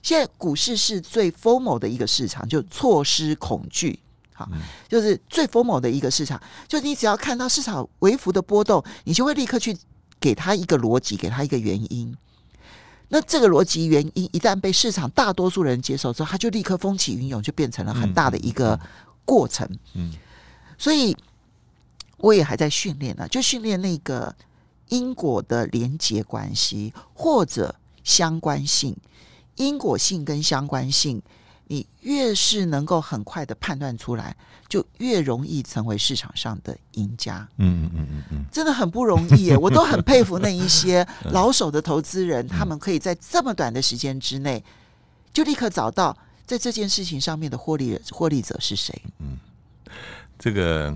[0.01, 3.99] 现在股市是最 FOMO 的一个市场，就错失恐惧。
[4.33, 4.49] 好，
[4.89, 9.77] 就是最 FOMO 的一个市场，就你只要看到市场微幅的波动，你就会立刻去
[10.19, 12.15] 给他一个逻辑，给他一个原因。
[13.09, 18.79] 那这个逻辑原因一旦被市场大多数人接受之后，他就立刻风起云涌，就变成了很大的一个
[19.23, 19.69] 过程。
[19.93, 20.11] 嗯，
[20.79, 21.15] 所以
[22.17, 24.35] 我也还在训练呢，就训练那个
[24.89, 28.97] 因果的连结关系或者相关性，
[29.57, 31.21] 因果性跟相关性。
[31.67, 34.35] 你越是能够很快的判断出来，
[34.67, 37.47] 就越容易成为市场上的赢家。
[37.57, 39.55] 嗯嗯嗯嗯嗯，真的很不容易耶！
[39.59, 44.63] 我都很佩服那一些老手的投资人，他们可以在这么短的时间之内，
[45.31, 49.01] 就立刻找到在这件事情上面的获利获利者是谁。
[49.19, 49.37] 嗯。
[50.39, 50.93] 这个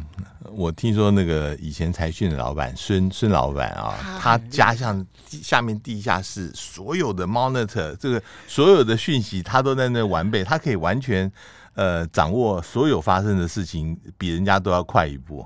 [0.51, 11.31] 我听说，那个以前财讯的老板孙孙老板啊，他家像下面地下室所有的 monitor，这个所有的讯息他都在那完备，他可以完全
[11.75, 15.45] 呃掌握所有发生的事情，比人家都要快一步。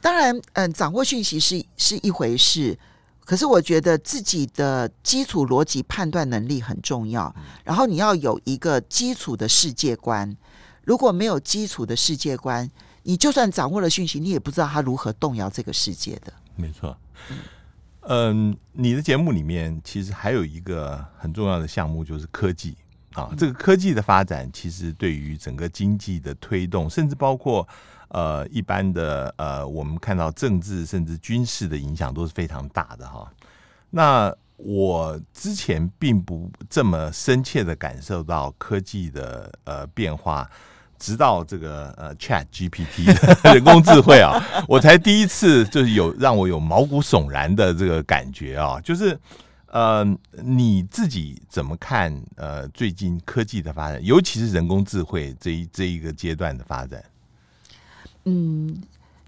[0.00, 2.78] 当然，嗯、呃，掌握讯息是是一回事，
[3.24, 7.34] 可是我觉得自己的基础逻辑判断能力很重要，
[7.64, 10.36] 然后你要有一个基础的世界观，
[10.84, 12.70] 如果没有基础的世界观。
[13.02, 16.32] 你就算掌握了讯息，你也不知道他如何动摇这个世界的。
[16.54, 16.96] 没错，
[18.02, 22.76] 嗯，你的节目里面其实还有一个很重要的项目，就是科技
[23.14, 23.30] 啊。
[23.38, 27.66] 这个科技的发展，其实对于整个经济的推动，甚至包括
[28.08, 33.32] 呃一般的呃，我们看到政治甚至军事的影响都是非常大的哈。
[33.88, 40.50] 那我之前并不这么深切的感受到科技的呃变化。
[41.00, 43.06] 直到这个呃 Chat GPT
[43.52, 49.18] 人工智慧啊，我才第一次就是有让我有毛骨悚然的这个感觉啊，就是
[49.66, 50.04] 呃
[50.44, 57.02] 你自己怎么看呃最近科技的发展，尤其是人工智慧这一这一个阶段的发展？
[58.24, 58.80] 嗯，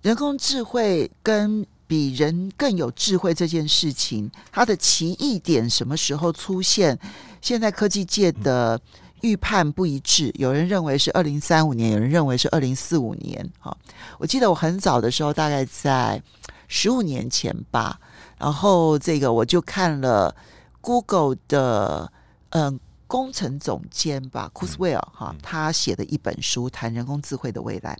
[0.02, 6.98] 人工智慧跟比人更有智慧这件事情，它的奇异点什么时候出现？
[7.40, 8.80] 现在科技界的
[9.22, 13.50] 预判不一致，有人认为是二零三五年，有人认为是二零四五年。
[13.58, 13.76] 哈，
[14.18, 16.22] 我记得我很早的时候，大概在
[16.68, 17.98] 十五年前吧，
[18.38, 20.34] 然后这个我就看了
[20.80, 22.12] Google 的
[22.50, 27.96] 嗯工程总监吧，Kurzweil 哈，他写的一本书谈人工智慧的未来。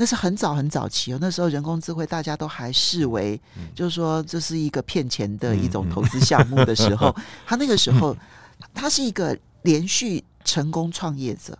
[0.00, 3.40] 那是很早很早期哦，那时候人工智慧大家都还视为，
[3.74, 7.12] 就是说这是一个骗钱的一种投资项目的时候，
[7.44, 8.16] 他那个时候
[8.74, 11.58] 他是一个连续成功创业者，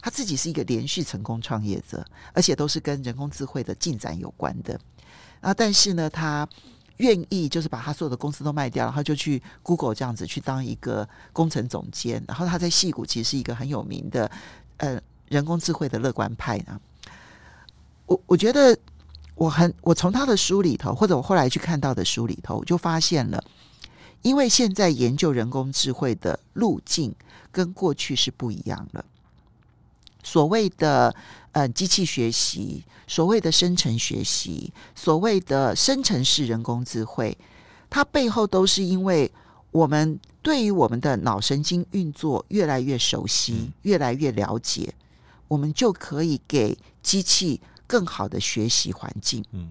[0.00, 4.78] 他自己是一个连续成功创业者，而且都是跟人工智慧的进展有关的
[5.40, 5.52] 啊。
[5.54, 6.48] 但是呢，他
[6.98, 14.30] 愿意就是把他所有的公司都卖掉，然后就去 Google 这样子去当一个工程总监，然后他在戏谷其实是一个很有名的
[14.76, 16.80] 呃人工智慧的乐观派呢。
[18.06, 18.76] 我我觉得
[19.34, 23.42] 我很我从他的书里头，或者我后来去看到的书里头，我就发现了，
[24.22, 27.14] 因为现在研究人工智慧的路径
[27.50, 29.04] 跟过去是不一样了。
[30.22, 31.14] 所谓的
[31.52, 37.36] 呃机器学习，所谓的生成学习，所谓的生成式人工智慧，
[37.90, 39.30] 它背后都是因为
[39.70, 44.94] 我们对于我们的脑神经运作越来越熟悉，越来越了解，
[45.48, 47.60] 我们就可以给机器。
[47.84, 49.70] 更好的学习环境，嗯，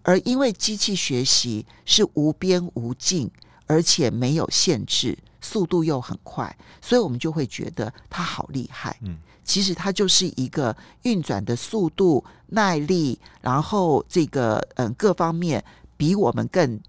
[0.00, 3.30] 而因为机器学习是无边无尽，
[3.70, 8.96] 而且没有限制，速度又很快，所以我们就会觉得它好厉害。
[9.02, 15.64] 嗯，其实它就是一个运转的速度、耐力，然后这个嗯各方面
[15.96, 16.80] 比我们更、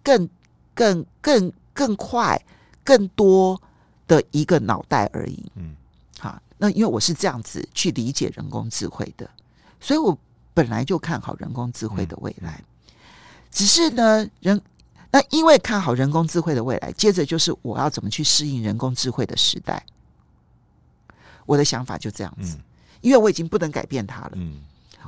[0.00, 0.28] 更、
[0.74, 2.40] 更、更、更快、
[2.84, 3.60] 更多
[4.06, 5.50] 的一个脑袋而已。
[5.56, 5.74] 嗯，
[6.20, 9.28] 好，那因为我是这样子去理解人工智慧的。
[9.80, 10.16] 所以我
[10.54, 12.62] 本来就看好人工智慧的未来，
[13.50, 14.62] 只是呢，人
[15.10, 19.84] 那因为看好人工智慧的未来，接着就是我要怎么去适应人工智慧的时代。
[21.46, 22.58] 我的想法就这样子，
[23.00, 24.32] 因为我已经不能改变它了，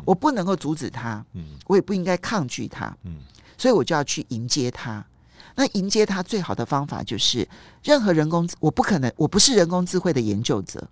[0.07, 1.23] 我不能够阻止它，
[1.67, 2.97] 我也不应该抗拒它，
[3.59, 5.05] 所以我就要去迎接它。
[5.55, 7.47] 那迎接它最好的方法就是，
[7.83, 10.89] 任何人工我不可能，我不是人工智慧的研究者。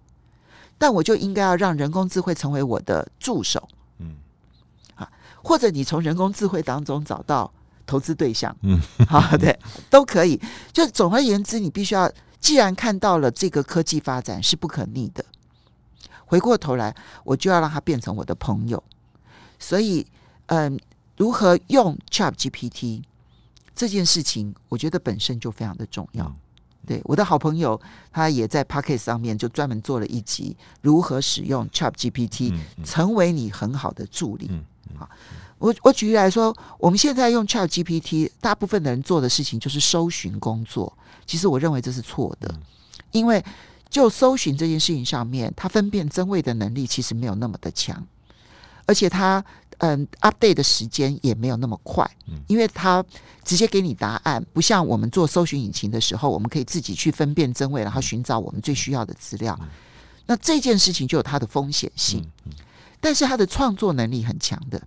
[0.77, 4.17] 但我就应该要让人工智慧成为我的助手，嗯，
[4.95, 5.11] 啊，
[5.43, 7.51] 或者你从人工智慧当中找到
[7.89, 8.79] 投资对象，嗯，
[9.09, 9.59] 好，对，
[9.89, 10.39] 都可以。
[10.73, 15.25] 就总而言之，你必须要，既然看到了这个科技发展是不可逆的，
[16.27, 18.85] 回过头来，我就要让它变成我的朋友。
[19.59, 20.07] 所以，
[20.47, 20.79] 嗯，
[21.17, 23.03] 如何用 ChatGPT
[23.75, 26.31] 这件事情，我觉得本身就非常的重要。
[26.87, 27.79] 对，我的好朋友，
[28.13, 34.51] 他也在 Pocket 上面就专门做了一集，如何使用 ChatGPT 成为你很好的助理。
[34.97, 35.09] 好，
[35.59, 40.93] 我我举例来说，我们现在用 ChatGPT，大部分的人做的事情就是搜寻工作。
[41.27, 42.55] 其实我认为这是错的，
[43.13, 43.45] 因为
[43.91, 48.07] 就搜寻这件事情上面，它分辨真伪的能力其实没有那么的强，
[48.87, 49.45] 而且它。
[49.81, 52.05] 嗯，update 的时间也没有那么快，
[52.49, 53.01] 因为它
[53.45, 59.57] 直接给你答案，不像我们做搜寻引擎的时候，我们可以自己去分辨真伪，然后寻找我们最需要的资料。
[60.27, 62.29] 那这件事情就有它的风险性，
[62.99, 64.83] 但是它的创作能力很强的。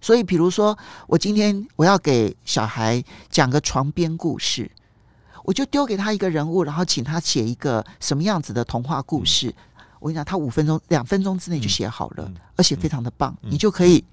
[0.00, 0.76] 所以，比如说，
[1.06, 4.70] 我今天我要给小孩讲个床边故事，
[5.44, 9.52] 我就丢给他一个人物，然后请他写一个什么样子的童话故事。
[9.98, 14.04] 我跟你讲，他五分钟、两分钟之内就写好了，而且非常的棒，你就可以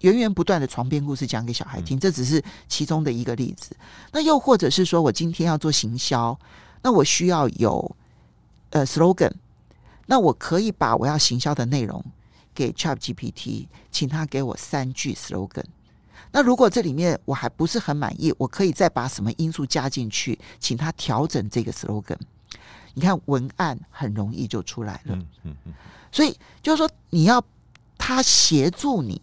[0.00, 1.98] 源源不断的床边故事讲给小孩听。
[1.98, 3.76] 这只是其中的一个例子。
[4.12, 6.38] 那又或者是说我今天要做行销，
[6.82, 7.96] 那我需要有
[8.70, 9.32] 呃 slogan，
[10.06, 12.02] 那我可以把我要行销的内容
[12.54, 15.64] 给 ChatGPT，请他给我三句 slogan。
[16.30, 22.18] 那如果这里面我还不是很满意，我可以再把什么因素加进去，请他调整这个 slogan。
[22.94, 25.72] 你看文案很容易就出来了，嗯嗯嗯，
[26.12, 27.44] 所以就是说你要
[27.98, 29.20] 他协助你，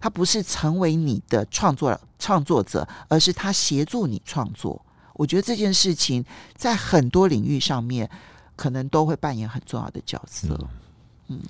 [0.00, 4.80] 他不是成为你的创作创作者，而是他协助你创作。
[5.12, 8.08] 我觉得这件事情在很多领域上面
[8.54, 10.58] 可能都会扮演很重要的角色。
[11.28, 11.40] 嗯，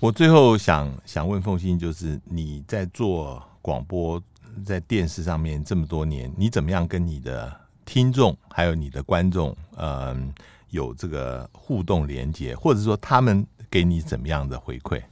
[0.00, 4.22] 我最后想想问凤欣，就是你在做广播，
[4.64, 10.32] 在电视上面这么多年，你怎么样跟你的听众还有你的观众，嗯？
[10.70, 15.02] 有这个互动连接，或者说他们给你怎么样的回馈？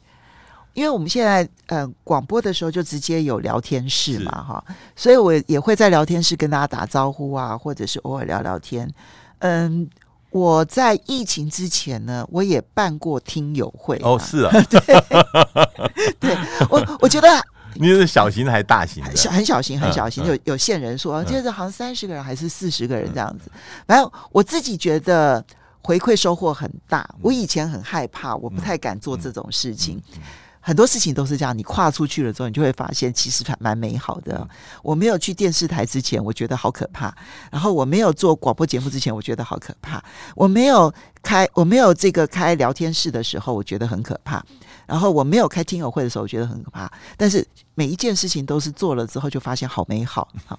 [0.75, 4.65] 因为我们现在呃广播的时候就直接有聊天室嘛，哈，
[4.95, 8.87] 所以我也会在聊天室跟大家打招呼啊，或者是偶尔聊聊天。
[9.39, 9.89] 嗯，
[10.37, 13.99] 我在疫情之前呢，我也办过听友会。
[14.03, 14.81] 哦，是啊， 对，
[16.21, 16.37] 对
[16.69, 17.29] 我我觉得。
[17.79, 19.17] 你是小型的还是大型的？
[19.17, 23.51] 小很小型，很小型，嗯、有有线人数，嗯、就是好像三十个人还是四十个人这样子。
[23.87, 25.45] 反正我自己觉得
[25.83, 27.09] 回馈收获很大。
[27.21, 29.97] 我以前很害怕，我不太敢做这种事情。
[29.97, 30.23] 嗯嗯嗯、
[30.67, 34.45] 很多事情都是这样，你跨出去了之后，你就会发现其实还蛮美好的。
[34.83, 37.09] 我没有去电视台之前，我觉得好可怕；
[37.53, 40.01] 然后我没有做广播节目之前，我觉得好可怕；
[40.35, 40.93] 我没有
[41.23, 44.45] 开我没有这个开聊天室的时候，我觉得很可怕。
[44.89, 46.91] 然后我没有开听友会的时候，我觉得很可怕。
[47.17, 47.47] 但是
[47.77, 50.29] 每一件事情都是做了之后，就发现好美好。
[50.47, 50.59] 好，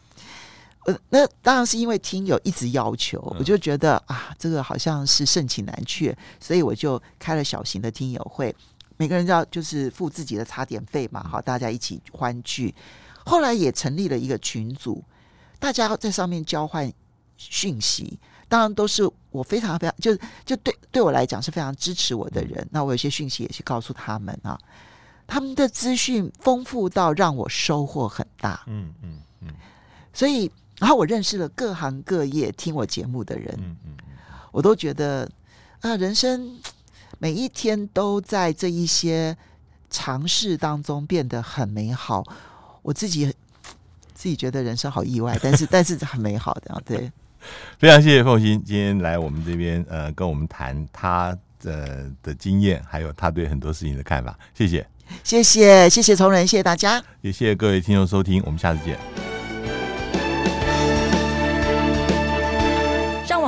[0.85, 8.55] 呃，那当然是因为听友一直要求，我就觉得啊，这个好像是盛情难却，所以我就开了小型的听友会，
[8.97, 12.73] 每个人要就是付自己的茶点费嘛，好，大家一起欢聚。
[13.25, 15.03] 后来也成立了一个群组，
[15.59, 16.91] 大家在上面交换
[17.37, 18.19] 讯息。
[18.49, 22.65] 当然都是我非常非常就就对对我来讲是非常支持我的人。
[22.71, 24.57] 那我有些讯息也去告诉他们啊，
[25.27, 28.63] 他们的资讯丰富到让我收获很大。
[28.67, 29.49] 嗯嗯嗯。
[30.13, 33.53] 所以，然后我认识了各行各业听我节目的人。
[33.57, 34.15] 嗯嗯嗯。
[34.53, 35.29] 我都觉得
[35.81, 36.57] 啊，人生
[37.19, 39.35] 每一天都在这一些
[39.89, 42.23] 尝试当中变得很美好。
[42.81, 43.33] 我自己
[44.13, 47.11] 自己觉得人生好意外， 但是但是很美好的，对。
[47.79, 54.37] 非常谢谢凤欣今天来我们这边，呃，跟我们谈他的的经验，还有他对很多事情的看法。
[54.53, 54.85] 谢谢，
[55.23, 59.36] 谢谢，谢谢崇仁，谢谢大家，也谢谢各位听众收听，我们下次见。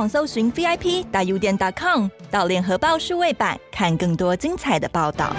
[0.00, 5.36] 网搜寻 VIP 大 U 点 .com，到联合报数位版看更多精彩的报道。